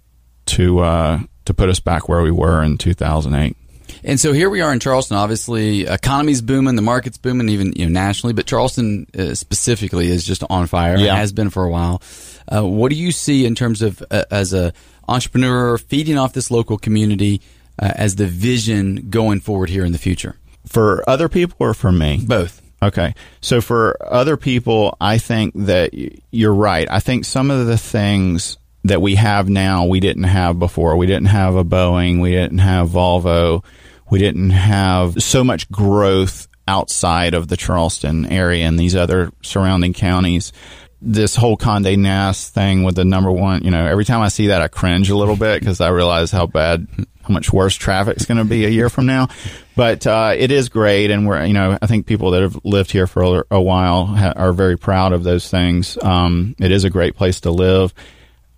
to, 0.46 0.80
uh, 0.80 1.20
to 1.44 1.54
put 1.54 1.68
us 1.68 1.80
back 1.80 2.08
where 2.08 2.22
we 2.22 2.30
were 2.30 2.62
in 2.62 2.78
2008. 2.78 3.56
And 4.04 4.18
so 4.18 4.32
here 4.32 4.50
we 4.50 4.60
are 4.60 4.72
in 4.72 4.80
Charleston. 4.80 5.16
Obviously, 5.16 5.82
economy's 5.82 6.42
booming, 6.42 6.76
the 6.76 6.82
market's 6.82 7.18
booming, 7.18 7.48
even 7.48 7.72
you 7.76 7.86
know 7.86 7.92
nationally. 7.92 8.32
But 8.32 8.46
Charleston 8.46 9.06
uh, 9.16 9.34
specifically 9.34 10.08
is 10.08 10.24
just 10.24 10.42
on 10.48 10.66
fire. 10.66 10.96
Yeah. 10.96 11.14
It 11.14 11.18
has 11.18 11.32
been 11.32 11.50
for 11.50 11.64
a 11.64 11.70
while. 11.70 12.02
Uh, 12.50 12.66
what 12.66 12.90
do 12.90 12.96
you 12.96 13.12
see 13.12 13.46
in 13.46 13.54
terms 13.54 13.82
of 13.82 14.02
uh, 14.10 14.24
as 14.30 14.52
a 14.52 14.72
entrepreneur 15.08 15.78
feeding 15.78 16.18
off 16.18 16.32
this 16.32 16.50
local 16.50 16.78
community 16.78 17.42
uh, 17.78 17.92
as 17.94 18.16
the 18.16 18.26
vision 18.26 19.08
going 19.10 19.40
forward 19.40 19.68
here 19.68 19.84
in 19.84 19.92
the 19.92 19.98
future? 19.98 20.36
For 20.66 21.08
other 21.08 21.28
people 21.28 21.56
or 21.58 21.74
for 21.74 21.92
me? 21.92 22.22
Both. 22.26 22.61
Okay. 22.82 23.14
So 23.40 23.60
for 23.60 23.96
other 24.00 24.36
people, 24.36 24.96
I 25.00 25.18
think 25.18 25.54
that 25.54 25.90
you're 26.32 26.54
right. 26.54 26.88
I 26.90 27.00
think 27.00 27.24
some 27.24 27.50
of 27.50 27.66
the 27.66 27.78
things 27.78 28.58
that 28.84 29.00
we 29.00 29.14
have 29.14 29.48
now 29.48 29.86
we 29.86 30.00
didn't 30.00 30.24
have 30.24 30.58
before. 30.58 30.96
We 30.96 31.06
didn't 31.06 31.26
have 31.26 31.54
a 31.54 31.64
Boeing. 31.64 32.20
We 32.20 32.32
didn't 32.32 32.58
have 32.58 32.88
Volvo. 32.88 33.64
We 34.10 34.18
didn't 34.18 34.50
have 34.50 35.22
so 35.22 35.44
much 35.44 35.70
growth 35.70 36.48
outside 36.66 37.34
of 37.34 37.48
the 37.48 37.56
Charleston 37.56 38.26
area 38.26 38.66
and 38.66 38.78
these 38.78 38.96
other 38.96 39.32
surrounding 39.42 39.92
counties. 39.92 40.52
This 41.00 41.34
whole 41.34 41.56
Condé 41.56 41.96
Nast 41.96 42.54
thing 42.54 42.84
with 42.84 42.94
the 42.94 43.04
number 43.04 43.30
one, 43.30 43.64
you 43.64 43.70
know, 43.70 43.86
every 43.86 44.04
time 44.04 44.20
I 44.20 44.28
see 44.28 44.48
that, 44.48 44.62
I 44.62 44.68
cringe 44.68 45.10
a 45.10 45.16
little 45.16 45.36
bit 45.36 45.60
because 45.60 45.80
I 45.80 45.88
realize 45.88 46.30
how 46.30 46.46
bad, 46.46 46.86
how 47.22 47.32
much 47.32 47.52
worse 47.52 47.74
traffic's 47.74 48.26
going 48.26 48.38
to 48.38 48.44
be 48.44 48.64
a 48.64 48.68
year 48.68 48.88
from 48.88 49.06
now. 49.06 49.28
But 49.74 50.06
uh, 50.06 50.34
it 50.36 50.50
is 50.50 50.68
great, 50.68 51.10
and 51.10 51.26
we're, 51.26 51.44
you 51.44 51.54
know, 51.54 51.78
I 51.80 51.86
think 51.86 52.06
people 52.06 52.32
that 52.32 52.42
have 52.42 52.58
lived 52.64 52.90
here 52.90 53.06
for 53.06 53.22
a, 53.22 53.44
a 53.52 53.60
while 53.60 54.06
ha- 54.06 54.34
are 54.36 54.52
very 54.52 54.76
proud 54.76 55.12
of 55.12 55.24
those 55.24 55.48
things. 55.48 55.96
Um, 56.02 56.54
it 56.58 56.70
is 56.70 56.84
a 56.84 56.90
great 56.90 57.16
place 57.16 57.40
to 57.40 57.50
live, 57.50 57.94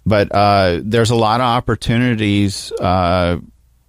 but 0.04 0.32
uh, 0.32 0.80
there's 0.82 1.10
a 1.10 1.16
lot 1.16 1.40
of 1.40 1.46
opportunities. 1.46 2.72
Uh, 2.72 3.38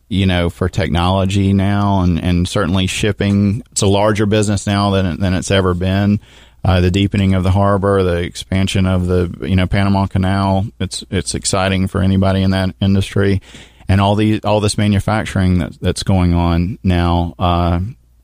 you 0.07 0.27
know, 0.27 0.51
for 0.51 0.69
technology 0.69 1.51
now 1.51 2.01
and, 2.01 2.23
and 2.23 2.47
certainly 2.47 2.85
shipping. 2.85 3.63
It's 3.71 3.81
a 3.81 3.87
larger 3.87 4.27
business 4.27 4.67
now 4.67 4.91
than, 4.91 5.19
than 5.19 5.33
it's 5.33 5.49
ever 5.49 5.73
been. 5.73 6.19
Uh, 6.63 6.79
the 6.79 6.91
deepening 6.91 7.33
of 7.33 7.43
the 7.43 7.51
harbor, 7.51 8.03
the 8.03 8.21
expansion 8.21 8.85
of 8.85 9.07
the, 9.07 9.35
you 9.41 9.55
know, 9.55 9.67
Panama 9.67 10.05
Canal. 10.05 10.67
It's, 10.79 11.03
it's 11.09 11.33
exciting 11.33 11.87
for 11.87 12.01
anybody 12.01 12.43
in 12.43 12.51
that 12.51 12.75
industry 12.79 13.41
and 13.87 14.01
all 14.01 14.15
the, 14.15 14.41
all 14.43 14.59
this 14.59 14.77
manufacturing 14.77 15.59
that, 15.59 15.79
that's 15.79 16.03
going 16.03 16.33
on 16.33 16.79
now. 16.83 17.35
Uh, 17.37 17.79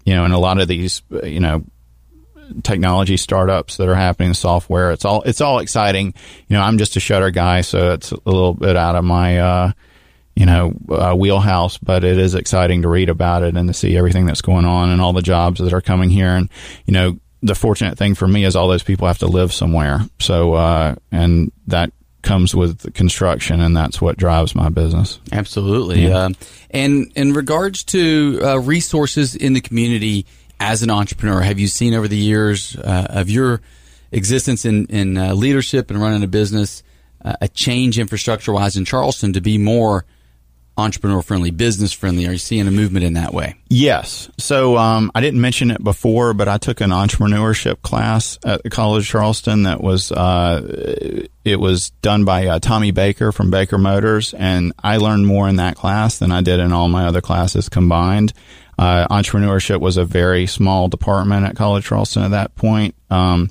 you 0.06 0.16
know, 0.16 0.26
and 0.26 0.34
a 0.34 0.40
lot 0.40 0.60
of 0.60 0.68
these, 0.68 1.02
you 1.24 1.40
know, 1.40 1.64
technology 2.64 3.18
startups 3.18 3.78
that 3.78 3.88
are 3.88 3.96
happening, 3.96 4.34
software. 4.34 4.92
It's 4.92 5.06
all, 5.06 5.22
it's 5.22 5.42
all 5.42 5.60
exciting. 5.60 6.14
You 6.48 6.56
know, 6.56 6.62
I'm 6.62 6.78
just 6.78 6.96
a 6.96 7.00
shutter 7.00 7.32
guy, 7.32 7.62
so 7.62 7.94
it's 7.94 8.12
a 8.12 8.20
little 8.26 8.54
bit 8.54 8.76
out 8.76 8.96
of 8.96 9.04
my, 9.04 9.40
uh, 9.40 9.72
you 10.36 10.46
know, 10.46 10.74
uh, 10.90 11.14
wheelhouse, 11.14 11.78
but 11.78 12.04
it 12.04 12.18
is 12.18 12.36
exciting 12.36 12.82
to 12.82 12.88
read 12.90 13.10
about 13.10 13.44
it 13.44 13.56
and 13.56 13.68
to 13.68 13.74
see 13.74 13.98
everything 13.98 14.26
that's 14.26 14.42
going 14.42 14.66
on 14.66 14.90
and 14.90 15.02
all 15.02 15.14
the 15.14 15.22
jobs 15.22 15.60
that 15.60 15.74
are 15.74 15.82
coming 15.82 16.10
here. 16.10 16.30
And, 16.30 16.50
you 16.86 16.94
know, 16.94 17.20
the 17.44 17.56
fortunate 17.56 17.98
thing 17.98 18.16
for 18.16 18.28
me 18.28 18.46
is 18.46 18.56
all 18.56 18.68
those 18.68 18.84
people 18.84 19.08
have 19.08 19.20
to 19.20 19.28
live 19.28 19.54
somewhere. 19.54 20.02
So, 20.20 20.54
uh, 20.54 20.96
and 21.12 21.52
that 21.68 21.92
comes 22.22 22.54
with 22.54 22.94
construction 22.94 23.62
and 23.62 23.76
that's 23.76 24.02
what 24.02 24.18
drives 24.18 24.56
my 24.56 24.70
business. 24.70 25.20
Absolutely. 25.32 26.08
Yeah. 26.08 26.18
Uh, 26.18 26.30
and 26.70 27.12
in 27.16 27.34
regards 27.34 27.84
to 27.86 28.40
uh, 28.44 28.60
resources 28.60 29.36
in 29.36 29.54
the 29.54 29.62
community 29.62 30.26
as 30.60 30.84
an 30.84 30.90
entrepreneur, 30.90 31.42
have 31.42 31.60
you 31.60 31.68
seen 31.68 31.94
over 31.94 32.08
the 32.08 32.18
years 32.18 32.76
uh, 32.78 33.08
of 33.10 33.30
your 33.30 33.62
existence 34.12 34.66
in, 34.66 34.86
in 34.88 35.18
uh, 35.18 35.34
leadership 35.34 35.90
and 35.90 36.02
running 36.02 36.24
a 36.24 36.28
business 36.28 36.84
uh, 37.24 37.36
a 37.42 37.48
change 37.48 38.00
infrastructure 38.00 38.52
wise 38.52 38.76
in 38.76 38.86
Charleston 38.86 39.34
to 39.34 39.42
be 39.42 39.58
more 39.58 40.06
entrepreneur 40.78 41.22
friendly, 41.22 41.52
business 41.52 41.92
friendly? 41.94 42.28
Are 42.28 42.32
you 42.32 42.38
seeing 42.38 42.68
a 42.68 42.72
movement 42.72 43.06
in 43.06 43.14
that 43.14 43.34
way? 43.34 43.56
Yes. 43.70 44.30
So 44.38 44.78
um, 44.78 45.12
I 45.14 45.22
didn't 45.22 45.42
mention 45.42 45.72
it 45.72 45.84
before, 45.84 46.34
but 46.34 46.48
I 46.48 46.58
took 46.58 46.82
an 46.82 46.92
entrepreneurship 46.92 47.82
class 47.82 48.40
at 48.46 48.64
the 48.64 48.70
College 48.70 49.04
of 49.04 49.10
Charleston 49.10 49.64
that 49.64 49.82
was 49.82 50.12
uh, 50.12 51.26
it 51.44 51.60
was 51.60 51.90
done 52.02 52.26
by 52.26 52.48
uh, 52.48 52.60
Tommy 52.60 52.92
Baker 52.92 53.32
from 53.32 53.52
Baker 53.52 53.78
Motors, 53.78 54.34
and 54.34 54.74
I 54.82 54.98
learned 54.98 55.28
more 55.28 55.48
in 55.48 55.58
that 55.58 55.76
class 55.76 56.20
than 56.20 56.32
I 56.32 56.42
did 56.42 56.60
in 56.60 56.72
all 56.72 56.88
my 56.88 57.06
other 57.06 57.22
classes 57.22 57.70
combined. 57.70 58.34
Uh, 58.78 59.08
entrepreneurship 59.10 59.80
was 59.80 59.98
a 59.98 60.06
very 60.06 60.48
small 60.48 60.88
department 60.88 61.46
at 61.46 61.56
College 61.56 61.86
Charleston 61.86 62.24
at 62.24 62.32
that 62.32 62.56
point. 62.56 62.96
Um, 63.10 63.50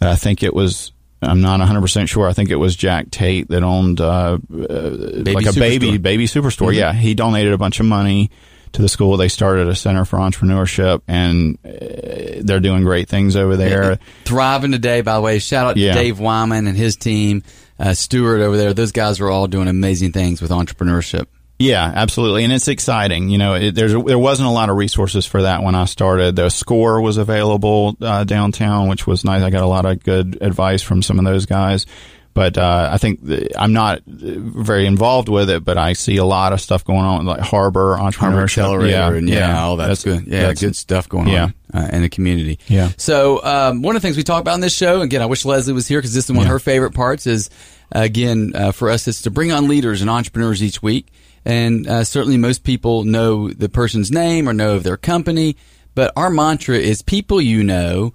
I 0.00 0.16
think 0.16 0.42
it 0.42 0.54
was 0.54 0.92
I'm 1.22 1.40
not 1.42 1.60
100% 1.60 2.08
sure. 2.08 2.26
I 2.28 2.32
think 2.32 2.50
it 2.50 2.56
was 2.56 2.74
Jack 2.76 3.10
Tate 3.10 3.48
that 3.48 3.62
owned 3.62 4.00
uh, 4.00 4.04
uh, 4.06 4.36
like 4.50 4.56
a 4.56 5.50
Superstore. 5.50 5.58
baby 5.58 5.98
baby 5.98 6.26
superstore. 6.26 6.68
Mm-hmm. 6.68 6.78
Yeah, 6.78 6.92
he 6.92 7.14
donated 7.14 7.52
a 7.52 7.58
bunch 7.58 7.78
of 7.80 7.86
money 7.86 8.30
to 8.72 8.82
the 8.82 8.88
school. 8.88 9.16
They 9.16 9.28
started 9.28 9.68
a 9.68 9.74
center 9.74 10.04
for 10.04 10.18
entrepreneurship, 10.18 11.02
and 11.08 11.58
uh, 11.64 12.40
they're 12.42 12.60
doing 12.60 12.84
great 12.84 13.08
things 13.08 13.36
over 13.36 13.56
there. 13.56 13.98
Thriving 14.24 14.72
today, 14.72 15.00
by 15.02 15.16
the 15.16 15.20
way. 15.20 15.38
Shout 15.40 15.66
out 15.66 15.76
Yeah. 15.76 15.92
to 15.94 15.98
Dave 16.00 16.20
Wyman 16.20 16.66
and 16.66 16.76
his 16.76 16.96
team, 16.96 17.42
uh, 17.78 17.92
Stewart 17.94 18.40
over 18.40 18.56
there. 18.56 18.72
Those 18.72 18.92
guys 18.92 19.20
are 19.20 19.28
all 19.28 19.46
doing 19.46 19.68
amazing 19.68 20.12
things 20.12 20.40
with 20.40 20.50
entrepreneurship. 20.52 21.26
Yeah, 21.60 21.92
absolutely, 21.94 22.44
and 22.44 22.52
it's 22.52 22.68
exciting. 22.68 23.28
You 23.28 23.36
know, 23.38 23.54
it, 23.54 23.74
there's 23.74 23.92
there 23.92 24.18
wasn't 24.18 24.48
a 24.48 24.52
lot 24.52 24.70
of 24.70 24.76
resources 24.76 25.26
for 25.26 25.42
that 25.42 25.62
when 25.62 25.74
I 25.74 25.84
started. 25.84 26.36
The 26.36 26.48
score 26.48 27.00
was 27.02 27.18
available 27.18 27.96
uh, 28.00 28.24
downtown, 28.24 28.88
which 28.88 29.06
was 29.06 29.24
nice. 29.24 29.42
I 29.42 29.50
got 29.50 29.62
a 29.62 29.66
lot 29.66 29.84
of 29.84 30.02
good 30.02 30.38
advice 30.40 30.82
from 30.82 31.02
some 31.02 31.18
of 31.18 31.24
those 31.26 31.44
guys. 31.46 31.84
But 32.32 32.56
uh, 32.56 32.88
I 32.92 32.96
think 32.98 33.26
th- 33.26 33.52
I'm 33.58 33.72
not 33.72 34.02
very 34.06 34.86
involved 34.86 35.28
with 35.28 35.50
it, 35.50 35.64
but 35.64 35.76
I 35.76 35.94
see 35.94 36.16
a 36.16 36.24
lot 36.24 36.52
of 36.52 36.60
stuff 36.60 36.84
going 36.84 37.00
on, 37.00 37.26
like 37.26 37.40
Harbor 37.40 37.96
Harbor 37.96 38.10
Entrepreneurship. 38.10 38.42
Accelerator 38.44 39.16
and 39.16 39.28
yeah, 39.28 39.60
all 39.60 39.76
that's, 39.76 40.04
good. 40.04 40.26
Yeah, 40.26 40.42
that's- 40.42 40.60
good 40.60 40.76
stuff 40.76 41.08
going 41.08 41.26
yeah. 41.26 41.50
on 41.74 41.84
uh, 41.84 41.90
in 41.92 42.02
the 42.02 42.08
community. 42.08 42.60
Yeah. 42.68 42.90
So 42.96 43.44
um, 43.44 43.82
one 43.82 43.96
of 43.96 44.02
the 44.02 44.06
things 44.06 44.16
we 44.16 44.22
talk 44.22 44.40
about 44.40 44.54
in 44.54 44.60
this 44.60 44.74
show, 44.74 45.00
again, 45.00 45.22
I 45.22 45.26
wish 45.26 45.44
Leslie 45.44 45.74
was 45.74 45.88
here 45.88 45.98
because 45.98 46.14
this 46.14 46.24
is 46.30 46.32
one 46.32 46.46
of 46.46 46.52
her 46.52 46.60
favorite 46.60 46.94
parts. 46.94 47.26
Is 47.26 47.50
again 47.90 48.52
uh, 48.54 48.70
for 48.70 48.90
us, 48.90 49.08
it's 49.08 49.22
to 49.22 49.30
bring 49.30 49.50
on 49.50 49.66
leaders 49.66 50.00
and 50.00 50.08
entrepreneurs 50.08 50.62
each 50.62 50.80
week, 50.80 51.08
and 51.44 51.86
uh, 51.86 52.04
certainly 52.04 52.36
most 52.36 52.64
people 52.64 53.04
know 53.04 53.50
the 53.50 53.68
person's 53.68 54.10
name 54.10 54.48
or 54.48 54.52
know 54.52 54.76
of 54.76 54.82
their 54.82 54.96
company, 54.96 55.56
but 55.94 56.12
our 56.16 56.30
mantra 56.30 56.76
is 56.76 57.02
people 57.02 57.40
you 57.40 57.62
know. 57.62 58.12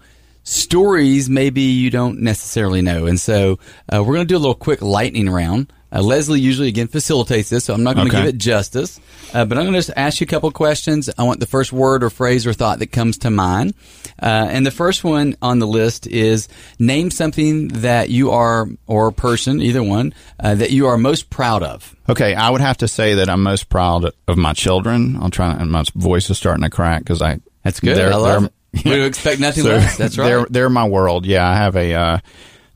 Stories 0.49 1.27
maybe 1.27 1.61
you 1.61 1.89
don't 1.89 2.19
necessarily 2.21 2.83
know, 2.83 3.07
and 3.07 3.19
so 3.19 3.57
uh, 3.91 4.03
we're 4.03 4.13
going 4.13 4.27
to 4.27 4.31
do 4.31 4.37
a 4.37 4.39
little 4.39 4.53
quick 4.53 4.79
lightning 4.81 5.27
round. 5.27 5.73
Uh, 5.91 6.01
Leslie 6.03 6.39
usually 6.39 6.67
again 6.67 6.87
facilitates 6.87 7.49
this, 7.49 7.65
so 7.65 7.73
I'm 7.73 7.81
not 7.83 7.95
going 7.95 8.07
to 8.09 8.15
Okay. 8.15 8.25
give 8.27 8.35
it 8.35 8.37
justice. 8.37 8.99
Uh, 9.33 9.43
but 9.45 9.57
I'm 9.57 9.63
going 9.63 9.73
to 9.73 9.79
just 9.79 9.91
ask 9.95 10.21
you 10.21 10.25
a 10.25 10.27
couple 10.27 10.51
questions. 10.51 11.09
I 11.17 11.23
want 11.23 11.39
the 11.39 11.47
first 11.47 11.73
word 11.73 12.03
or 12.03 12.11
phrase 12.11 12.45
or 12.45 12.53
thought 12.53 12.77
that 12.77 12.91
comes 12.91 13.17
to 13.19 13.31
mind. 13.31 13.73
Uh, 14.21 14.25
and 14.51 14.63
the 14.65 14.71
first 14.71 15.03
one 15.03 15.35
on 15.41 15.57
the 15.57 15.65
list 15.65 16.05
is 16.05 16.47
name 16.77 17.09
something 17.09 17.69
that 17.69 18.09
you 18.11 18.29
are, 18.29 18.67
or 18.85 19.11
person, 19.11 19.61
either 19.63 19.81
one, 19.81 20.13
uh, 20.39 20.53
that 20.53 20.69
you 20.69 20.85
are 20.85 20.97
most 20.97 21.31
proud 21.31 21.63
of. 21.63 21.95
Okay, 22.07 22.35
I 22.35 22.51
would 22.51 22.61
have 22.61 22.77
to 22.77 22.87
say 22.87 23.15
that 23.15 23.29
I'm 23.29 23.41
most 23.41 23.67
proud 23.69 24.11
of 24.27 24.37
my 24.37 24.53
children. 24.53 25.17
I'll 25.19 25.31
try, 25.31 25.53
and 25.53 25.71
my 25.71 25.83
voice 25.95 26.29
is 26.29 26.37
starting 26.37 26.63
to 26.63 26.69
crack 26.69 26.99
because 26.99 27.21
I. 27.23 27.39
That's 27.63 27.79
good. 27.79 27.97
they're- 27.97 28.11
I 28.13 28.15
love 28.17 28.41
they're- 28.41 28.47
it. 28.47 28.53
We 28.83 28.91
would 28.91 29.07
expect 29.07 29.39
nothing 29.39 29.63
So 29.63 29.69
less. 29.69 29.97
That's 29.97 30.17
right. 30.17 30.27
They're 30.27 30.45
they're 30.49 30.69
my 30.69 30.87
world. 30.87 31.25
Yeah, 31.25 31.47
I 31.47 31.55
have 31.55 31.75
a 31.75 31.93
uh, 31.93 32.17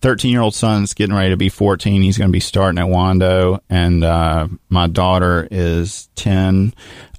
13 0.02 0.32
year 0.32 0.42
old 0.42 0.56
son's 0.56 0.94
getting 0.94 1.16
ready 1.16 1.32
to 1.32 1.38
be 1.38 1.50
14. 1.50 2.02
He's 2.02 2.18
going 2.18 2.30
to 2.30 2.34
be 2.34 2.40
starting 2.40 2.80
at 2.80 2.88
Wando, 2.88 3.60
and 3.70 4.04
uh, 4.04 4.48
my 4.70 4.88
daughter 4.88 5.48
is 5.50 6.08
10, 6.16 6.74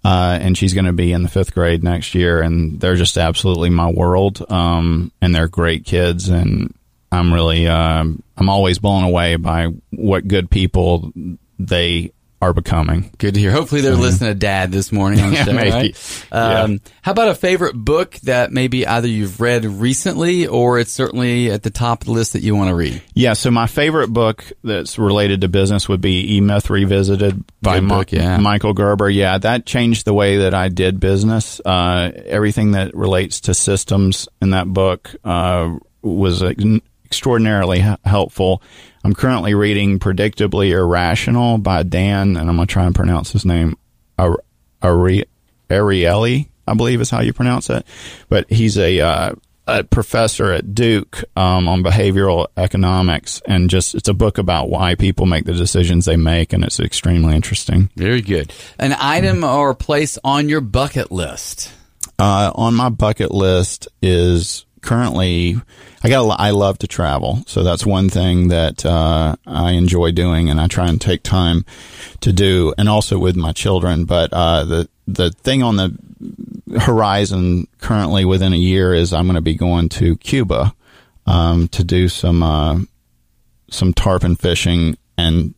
uh, 0.05 0.39
and 0.41 0.57
she's 0.57 0.75
going 0.75 0.87
to 0.87 0.93
be 0.93 1.13
in 1.13 1.23
the 1.23 1.29
fifth 1.29 1.55
grade 1.55 1.85
next 1.85 2.15
year. 2.15 2.41
And 2.41 2.81
they're 2.81 2.97
just 2.97 3.19
absolutely 3.19 3.71
my 3.71 3.91
world. 3.91 4.45
Um, 4.51 5.13
and 5.21 5.35
they're 5.35 5.49
great 5.49 5.85
kids, 5.85 6.29
and 6.29 6.75
I'm 7.13 7.33
really 7.35 7.67
um, 7.67 8.23
I'm 8.37 8.49
always 8.49 8.79
blown 8.79 9.05
away 9.05 9.37
by 9.37 9.69
what 9.91 10.27
good 10.27 10.51
people 10.51 11.13
they 11.59 12.13
are 12.43 12.55
becoming. 12.55 13.11
Good 13.19 13.35
to 13.35 13.41
hear. 13.41 13.51
Hopefully 13.51 13.83
they're 13.83 13.95
listening 13.95 14.31
to 14.31 14.35
Dad 14.35 14.73
this 14.73 14.91
morning 14.93 15.21
on 15.21 15.31
the 15.31 15.37
Yeah, 15.37 15.45
show. 15.45 15.53
maybe. 15.53 15.71
Right? 15.71 16.33
Um, 16.33 16.81
How 17.03 17.13
about 17.13 17.29
a 17.29 17.35
favorite 17.35 17.75
book 17.75 18.15
that 18.23 18.51
maybe 18.51 18.87
either 18.87 19.09
you've 19.09 19.41
read 19.43 19.67
recently 19.67 20.47
or 20.47 20.79
it's 20.79 20.91
certainly 20.91 21.51
at 21.51 21.63
the 21.63 21.69
top 21.71 22.01
of 22.01 22.07
the 22.07 22.13
list 22.13 22.33
that 22.33 22.41
you 22.43 22.57
want 22.57 22.71
to 22.71 22.75
read? 22.75 23.03
Yeah, 23.15 23.35
so 23.35 23.51
my 23.51 23.67
favorite 23.67 24.09
book 24.09 24.43
that's 24.65 24.99
related 24.99 25.43
to 25.43 25.49
business 25.49 25.87
would 25.89 26.01
be 26.01 26.37
E 26.37 26.41
Myth 26.41 26.71
Revisited 26.71 27.45
by 27.61 27.81
Mi- 27.81 27.89
book, 27.89 28.11
yeah. 28.11 28.39
Michael 28.39 28.73
Gerber. 28.73 29.11
Yeah, 29.11 29.37
that 29.37 29.67
changed 29.67 30.07
the 30.07 30.15
way 30.15 30.39
that 30.39 30.55
I 30.55 30.69
did 30.69 30.99
business. 30.99 31.61
Uh, 31.63 32.11
everything 32.25 32.71
that 32.73 32.95
relates 32.95 33.43
to 33.43 33.55
systems 33.55 34.29
in 34.41 34.51
that 34.51 34.67
book 34.67 35.15
uh, 35.25 35.77
was 36.01 36.43
extraordinarily 37.11 37.81
helpful. 38.05 38.63
I'm 39.03 39.15
currently 39.15 39.53
reading 39.55 39.99
Predictably 39.99 40.71
Irrational 40.71 41.59
by 41.59 41.83
Dan, 41.83 42.37
and 42.37 42.49
I'm 42.49 42.55
going 42.55 42.69
to 42.69 42.73
try 42.73 42.87
and 42.87 42.95
pronounce 42.95 43.33
his 43.33 43.45
name, 43.45 43.77
Ar- 44.17 44.39
Ariely, 44.81 45.25
I 46.69 46.75
believe 46.75 47.01
is 47.01 47.11
how 47.11 47.21
you 47.21 47.33
pronounce 47.33 47.69
it. 47.69 47.85
But 48.29 48.49
he's 48.49 48.79
a, 48.79 49.01
uh, 49.01 49.33
a 49.67 49.83
professor 49.83 50.53
at 50.53 50.73
Duke 50.73 51.25
um, 51.35 51.67
on 51.67 51.83
behavioral 51.83 52.47
economics, 52.57 53.43
and 53.45 53.69
just 53.69 53.97
it's 53.97 54.09
a 54.09 54.15
book 54.15 54.39
about 54.39 54.71
why 54.71 54.95
people 54.95 55.27
make 55.27 55.47
the 55.47 55.53
decisions 55.53 56.05
they 56.05 56.17
make, 56.17 56.53
and 56.53 56.63
it's 56.63 56.79
extremely 56.79 57.35
interesting. 57.35 57.91
Very 57.97 58.23
good. 58.23 58.53
An 58.79 58.93
item 58.93 59.43
or 59.43 59.75
place 59.75 60.17
on 60.23 60.49
your 60.49 60.61
bucket 60.61 61.11
list. 61.11 61.73
Uh, 62.21 62.53
on 62.55 62.75
my 62.75 62.89
bucket 62.89 63.33
list 63.33 63.89
is 64.01 64.65
currently 64.81 65.57
I 66.03 66.09
got 66.09 66.41
I 66.41 66.51
love 66.51 66.79
to 66.79 66.87
travel, 66.87 67.43
so 67.47 67.63
that's 67.63 67.85
one 67.85 68.09
thing 68.09 68.49
that 68.49 68.87
uh, 68.87 69.37
I 69.47 69.73
enjoy 69.73 70.13
doing, 70.13 70.49
and 70.49 70.59
I 70.59 70.67
try 70.67 70.89
and 70.89 70.99
take 71.01 71.23
time 71.23 71.65
to 72.21 72.33
do, 72.33 72.73
and 72.79 72.89
also 72.89 73.19
with 73.19 73.37
my 73.37 73.53
children. 73.53 74.07
But 74.07 74.33
uh, 74.33 74.65
the 74.65 74.89
the 75.07 75.31
thing 75.31 75.63
on 75.63 75.77
the 75.77 75.95
horizon 76.81 77.67
currently 77.79 78.25
within 78.25 78.53
a 78.53 78.57
year 78.57 78.95
is 78.95 79.13
I'm 79.13 79.27
going 79.27 79.35
to 79.35 79.43
be 79.43 79.55
going 79.55 79.89
to 79.91 80.17
Cuba 80.17 80.75
um, 81.27 81.69
to 81.69 81.85
do 81.85 82.09
some 82.09 82.43
uh, 82.43 82.79
some 83.71 83.93
tarpon 83.93 84.37
fishing 84.37 84.97
and 85.19 85.55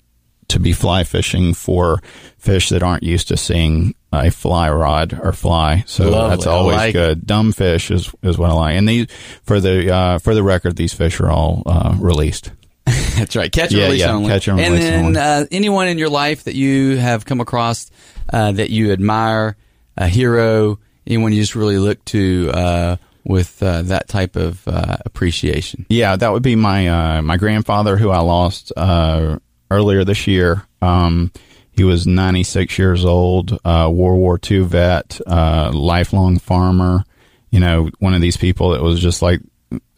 to 0.49 0.59
be 0.59 0.73
fly 0.73 1.05
fishing 1.05 1.55
for 1.55 2.01
fish 2.39 2.69
that 2.71 2.83
aren't 2.83 3.05
used 3.05 3.29
to 3.29 3.37
seeing 3.37 3.95
a 4.13 4.31
fly 4.31 4.71
rod 4.71 5.19
or 5.21 5.33
fly. 5.33 5.85
So 5.87 6.11
Lovely. 6.11 6.31
that's 6.31 6.47
always 6.47 6.77
like 6.77 6.93
good. 6.93 7.27
Dumb 7.27 7.53
fish 7.53 7.91
is 7.91 8.13
is 8.23 8.37
what 8.37 8.51
I 8.51 8.55
like. 8.55 8.77
And 8.77 8.89
these 8.89 9.07
for 9.45 9.61
the 9.61 9.93
uh, 9.93 10.19
for 10.19 10.35
the 10.35 10.43
record, 10.43 10.77
these 10.77 10.93
fish 10.93 11.21
are 11.21 11.31
all 11.31 11.63
uh, 11.67 11.97
released. 11.99 12.53
that's 12.85 13.37
right. 13.37 13.51
Catch 13.51 13.71
and 13.71 13.79
yeah, 13.79 13.85
release 13.87 14.01
yeah, 14.01 14.13
only. 14.13 14.29
Catch 14.29 14.49
and, 14.49 14.61
and 14.61 14.73
release 14.73 14.89
then 14.89 15.05
only. 15.07 15.21
Uh, 15.21 15.47
anyone 15.51 15.89
in 15.89 15.99
your 15.99 16.11
life 16.11 16.45
that 16.45 16.55
you 16.55 16.97
have 16.99 17.25
come 17.25 17.41
across 17.41 17.91
uh, 18.33 18.53
that 18.53 18.71
you 18.71 18.93
admire, 18.93 19.57
a 19.97 20.09
hero, 20.09 20.79
anyone 21.07 21.33
you 21.33 21.41
just 21.41 21.55
really 21.55 21.79
look 21.79 22.05
to 22.07 22.51
uh, 22.53 22.97
with 23.25 23.63
uh, 23.63 23.83
that 23.83 24.09
type 24.09 24.37
of 24.37 24.63
appreciation. 24.67 25.87
Yeah, 25.89 26.17
that 26.17 26.33
would 26.33 26.43
be 26.43 26.57
my 26.57 27.21
my 27.23 27.37
grandfather 27.39 27.97
who 27.97 28.11
I 28.11 28.19
lost 28.19 28.73
earlier 28.77 30.05
this 30.05 30.27
year. 30.27 30.67
Um, 30.83 31.33
he 31.73 31.85
was 31.85 32.07
96 32.07 32.79
years 32.79 33.05
old, 33.05 33.59
uh, 33.65 33.91
World 33.93 34.21
War 34.21 34.39
II 34.51 34.61
vet, 34.61 35.21
uh, 35.27 35.71
lifelong 35.73 36.39
farmer. 36.39 37.05
You 37.51 37.61
know, 37.61 37.91
one 37.99 38.15
of 38.15 38.21
these 38.21 38.37
people 38.37 38.71
that 38.71 38.83
was 38.83 39.01
just 39.01 39.23
like 39.23 39.41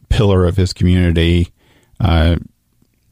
pillar 0.09 0.47
of 0.47 0.57
his 0.57 0.73
community. 0.73 1.49
Uh, 1.99 2.37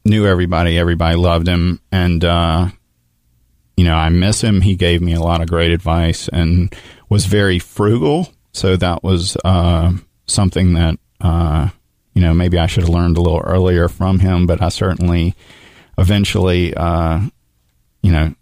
knew 0.05 0.25
everybody, 0.25 0.77
everybody 0.77 1.15
loved 1.15 1.47
him, 1.47 1.79
and 1.91 2.23
uh, 2.23 2.67
you 3.75 3.83
know, 3.83 3.95
I 3.95 4.09
miss 4.09 4.41
him. 4.41 4.61
He 4.61 4.75
gave 4.75 5.01
me 5.01 5.13
a 5.13 5.21
lot 5.21 5.41
of 5.41 5.49
great 5.49 5.71
advice 5.71 6.27
and 6.29 6.73
was 7.09 7.25
very 7.25 7.59
frugal. 7.59 8.31
So 8.53 8.75
that 8.77 9.03
was 9.03 9.35
uh, 9.43 9.93
something 10.25 10.73
that 10.73 10.99
uh, 11.21 11.69
you 12.13 12.21
know 12.21 12.33
maybe 12.33 12.57
I 12.57 12.67
should 12.67 12.83
have 12.83 12.93
learned 12.93 13.17
a 13.17 13.21
little 13.21 13.41
earlier 13.41 13.89
from 13.89 14.19
him. 14.19 14.45
But 14.45 14.61
I 14.61 14.69
certainly 14.69 15.35
eventually, 15.97 16.73
uh, 16.73 17.21
you 18.01 18.11
know, 18.11 18.33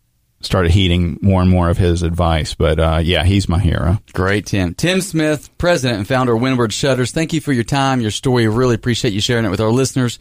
started 0.41 0.71
heeding 0.71 1.17
more 1.21 1.41
and 1.41 1.49
more 1.49 1.69
of 1.69 1.77
his 1.77 2.03
advice. 2.03 2.53
But 2.53 2.79
uh, 2.79 2.99
yeah, 3.03 3.23
he's 3.23 3.49
my 3.49 3.59
hero. 3.59 3.99
Great, 4.13 4.47
Tim. 4.47 4.73
Tim 4.73 5.01
Smith, 5.01 5.55
president 5.57 5.99
and 5.99 6.07
founder 6.07 6.33
of 6.35 6.41
Windward 6.41 6.73
Shutters. 6.73 7.11
Thank 7.11 7.33
you 7.33 7.41
for 7.41 7.51
your 7.53 7.63
time, 7.63 8.01
your 8.01 8.11
story. 8.11 8.47
Really 8.47 8.75
appreciate 8.75 9.13
you 9.13 9.21
sharing 9.21 9.45
it 9.45 9.49
with 9.49 9.61
our 9.61 9.71
listeners 9.71 10.19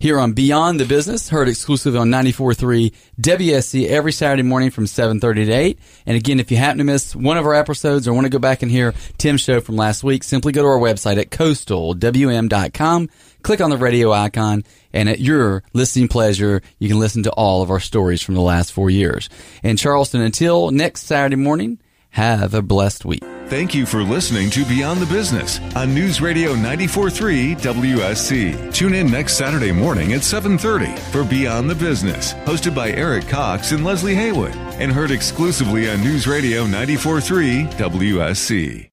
here 0.00 0.18
on 0.18 0.32
Beyond 0.32 0.80
the 0.80 0.86
Business, 0.86 1.28
heard 1.28 1.46
exclusively 1.46 1.98
on 1.98 2.08
94.3 2.08 2.92
WSC 3.20 3.86
every 3.86 4.12
Saturday 4.12 4.42
morning 4.42 4.70
from 4.70 4.86
7.30 4.86 5.44
to 5.44 5.52
8. 5.52 5.78
And 6.06 6.16
again, 6.16 6.40
if 6.40 6.50
you 6.50 6.56
happen 6.56 6.78
to 6.78 6.84
miss 6.84 7.14
one 7.14 7.36
of 7.36 7.44
our 7.44 7.54
episodes 7.54 8.08
or 8.08 8.14
want 8.14 8.24
to 8.24 8.30
go 8.30 8.38
back 8.38 8.62
and 8.62 8.70
hear 8.70 8.94
Tim's 9.18 9.42
show 9.42 9.60
from 9.60 9.76
last 9.76 10.02
week, 10.02 10.24
simply 10.24 10.52
go 10.52 10.62
to 10.62 10.68
our 10.68 10.78
website 10.78 11.18
at 11.18 11.28
coastalwm.com, 11.28 13.10
click 13.42 13.60
on 13.60 13.68
the 13.68 13.76
radio 13.76 14.10
icon, 14.10 14.64
and 14.94 15.06
at 15.06 15.20
your 15.20 15.62
listening 15.74 16.08
pleasure, 16.08 16.62
you 16.78 16.88
can 16.88 16.98
listen 16.98 17.22
to 17.24 17.32
all 17.32 17.60
of 17.60 17.70
our 17.70 17.78
stories 17.78 18.22
from 18.22 18.34
the 18.34 18.40
last 18.40 18.72
four 18.72 18.88
years. 18.88 19.28
And 19.62 19.78
Charleston, 19.78 20.22
until 20.22 20.70
next 20.70 21.02
Saturday 21.02 21.36
morning, 21.36 21.78
have 22.10 22.54
a 22.54 22.62
blessed 22.62 23.04
week. 23.04 23.22
Thank 23.46 23.74
you 23.74 23.84
for 23.84 24.02
listening 24.04 24.48
to 24.50 24.64
Beyond 24.64 25.00
the 25.00 25.12
Business 25.12 25.58
on 25.74 25.92
News 25.92 26.20
Radio 26.20 26.54
943 26.54 27.56
WSC. 27.56 28.72
Tune 28.72 28.94
in 28.94 29.10
next 29.10 29.36
Saturday 29.36 29.72
morning 29.72 30.12
at 30.12 30.22
7:30 30.22 30.96
for 31.10 31.24
Beyond 31.24 31.68
the 31.68 31.74
Business, 31.74 32.34
hosted 32.44 32.74
by 32.74 32.90
Eric 32.92 33.26
Cox 33.26 33.72
and 33.72 33.84
Leslie 33.84 34.14
Haywood, 34.14 34.54
and 34.78 34.92
heard 34.92 35.10
exclusively 35.10 35.90
on 35.90 36.00
News 36.00 36.28
Radio 36.28 36.64
943 36.64 37.66
WSC. 37.76 38.86